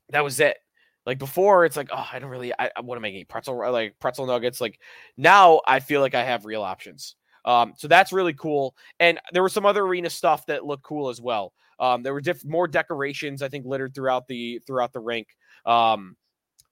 that 0.09 0.23
was 0.23 0.39
it. 0.39 0.57
Like 1.05 1.19
before, 1.19 1.65
it's 1.65 1.77
like, 1.77 1.89
oh, 1.91 2.07
I 2.11 2.19
don't 2.19 2.29
really. 2.29 2.53
I, 2.57 2.71
what 2.81 2.97
am 2.97 3.05
I 3.05 3.11
getting? 3.11 3.25
Pretzel, 3.25 3.57
like 3.71 3.97
pretzel 3.99 4.25
nuggets. 4.25 4.59
Like 4.59 4.79
now, 5.17 5.61
I 5.67 5.79
feel 5.79 6.01
like 6.01 6.15
I 6.15 6.23
have 6.23 6.45
real 6.45 6.63
options. 6.63 7.15
Um, 7.45 7.73
so 7.77 7.87
that's 7.87 8.11
really 8.11 8.33
cool. 8.33 8.75
And 8.99 9.19
there 9.31 9.43
was 9.43 9.53
some 9.53 9.65
other 9.65 9.83
arena 9.83 10.09
stuff 10.09 10.47
that 10.47 10.65
looked 10.65 10.83
cool 10.83 11.09
as 11.09 11.21
well. 11.21 11.53
Um, 11.79 12.03
there 12.03 12.13
were 12.13 12.21
diff- 12.21 12.45
more 12.45 12.67
decorations, 12.67 13.41
I 13.41 13.49
think, 13.49 13.65
littered 13.65 13.93
throughout 13.93 14.27
the 14.27 14.59
throughout 14.65 14.93
the 14.93 14.99
rink. 14.99 15.27
Um, 15.65 16.15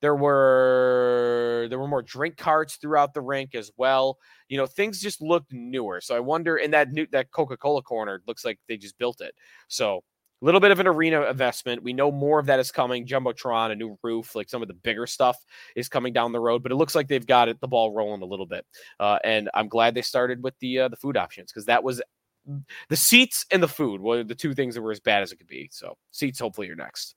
there 0.02 0.16
were 0.16 1.68
there 1.70 1.80
were 1.80 1.88
more 1.88 2.02
drink 2.02 2.38
carts 2.38 2.76
throughout 2.76 3.14
the 3.14 3.22
rink 3.22 3.56
as 3.56 3.72
well. 3.78 4.18
You 4.50 4.58
know, 4.58 4.66
things 4.66 5.00
just 5.00 5.22
looked 5.22 5.54
newer. 5.54 6.02
So 6.02 6.16
I 6.16 6.20
wonder. 6.20 6.58
And 6.58 6.74
that 6.74 6.92
new 6.92 7.08
that 7.12 7.32
Coca 7.32 7.56
Cola 7.56 7.82
corner 7.82 8.22
looks 8.28 8.44
like 8.44 8.60
they 8.68 8.78
just 8.78 8.98
built 8.98 9.22
it. 9.22 9.34
So 9.68 10.04
little 10.46 10.60
bit 10.60 10.72
of 10.72 10.80
an 10.80 10.88
arena 10.88 11.24
investment. 11.24 11.84
We 11.84 11.94
know 11.94 12.12
more 12.12 12.40
of 12.40 12.46
that 12.48 12.60
is 12.60 12.72
coming. 12.72 13.06
Jumbotron, 13.06 13.72
a 13.72 13.76
new 13.76 13.98
roof, 14.04 14.36
like 14.36 14.50
some 14.50 14.62
of 14.62 14.68
the 14.68 14.74
bigger 14.74 15.08
stuff 15.08 15.38
is 15.76 15.90
coming 15.90 16.14
down 16.14 16.32
the 16.32 16.40
road. 16.40 16.64
But 16.64 16.72
it 16.72 16.76
looks 16.76 16.96
like 16.96 17.08
they've 17.08 17.26
got 17.26 17.48
it, 17.48 17.60
the 17.62 17.68
ball 17.68 17.94
rolling 17.94 18.22
a 18.22 18.26
little 18.26 18.46
bit. 18.46 18.66
Uh, 19.00 19.20
and 19.24 19.50
I'm 19.54 19.68
glad 19.68 19.96
they 19.96 20.02
started 20.02 20.44
with 20.44 20.58
the 20.60 20.80
uh, 20.80 20.88
the 20.90 20.96
food 20.96 21.18
options 21.18 21.52
because 21.52 21.66
that 21.66 21.84
was 21.84 22.02
the 22.90 22.96
seats 22.96 23.46
and 23.52 23.64
the 23.64 23.68
food 23.68 24.02
were 24.02 24.24
the 24.24 24.36
two 24.36 24.54
things 24.54 24.76
that 24.76 24.82
were 24.82 24.92
as 24.92 25.00
bad 25.00 25.24
as 25.24 25.32
it 25.32 25.38
could 25.38 25.48
be. 25.48 25.70
So 25.72 25.98
seats, 26.12 26.40
hopefully, 26.40 26.68
you're 26.68 26.76
next. 26.76 27.16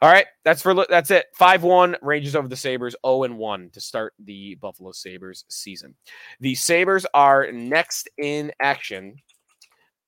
All 0.00 0.10
right, 0.10 0.26
that's 0.44 0.62
for 0.62 0.74
that's 0.88 1.10
it. 1.10 1.26
Five 1.34 1.62
one 1.62 1.96
Rangers 2.02 2.36
over 2.36 2.48
the 2.48 2.56
Sabres. 2.56 2.94
Zero 3.04 3.24
and 3.24 3.36
one 3.36 3.70
to 3.70 3.80
start 3.80 4.14
the 4.24 4.54
Buffalo 4.56 4.92
Sabres 4.92 5.44
season. 5.48 5.94
The 6.40 6.54
Sabres 6.54 7.06
are 7.14 7.50
next 7.50 8.08
in 8.18 8.52
action 8.60 9.16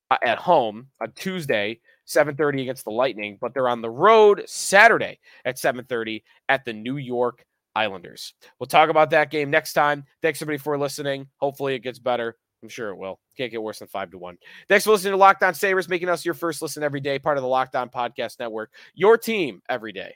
uh, 0.09 0.17
at 0.23 0.37
home 0.37 0.87
on 1.01 1.11
Tuesday 1.13 1.79
7:30 2.05 2.61
against 2.61 2.85
the 2.85 2.91
Lightning, 2.91 3.37
but 3.39 3.53
they're 3.53 3.69
on 3.69 3.81
the 3.81 3.89
road 3.89 4.43
Saturday 4.45 5.19
at 5.45 5.57
7:30 5.57 6.23
at 6.49 6.65
the 6.65 6.73
New 6.73 6.97
York 6.97 7.45
Islanders. 7.75 8.33
We'll 8.59 8.67
talk 8.67 8.89
about 8.89 9.09
that 9.11 9.31
game 9.31 9.49
next 9.49 9.73
time. 9.73 10.05
Thanks 10.21 10.41
everybody 10.41 10.61
for 10.61 10.77
listening. 10.77 11.27
Hopefully 11.37 11.75
it 11.75 11.79
gets 11.79 11.99
better. 11.99 12.37
I'm 12.61 12.69
sure 12.69 12.89
it 12.89 12.97
will. 12.97 13.19
Can't 13.35 13.51
get 13.51 13.61
worse 13.61 13.79
than 13.79 13.89
five 13.89 14.11
to 14.11 14.17
one. 14.17 14.37
Thanks 14.69 14.85
for 14.85 14.91
listening 14.91 15.11
to 15.11 15.17
Locked 15.17 15.43
On 15.43 15.53
Sabres, 15.53 15.89
making 15.89 16.07
us 16.07 16.23
your 16.23 16.33
first 16.33 16.61
listen 16.61 16.81
every 16.81 17.01
day, 17.01 17.19
part 17.19 17.37
of 17.37 17.41
the 17.41 17.47
Locked 17.47 17.75
On 17.75 17.89
Podcast 17.89 18.39
Network. 18.39 18.71
Your 18.93 19.17
team 19.17 19.61
every 19.69 19.91
day. 19.91 20.15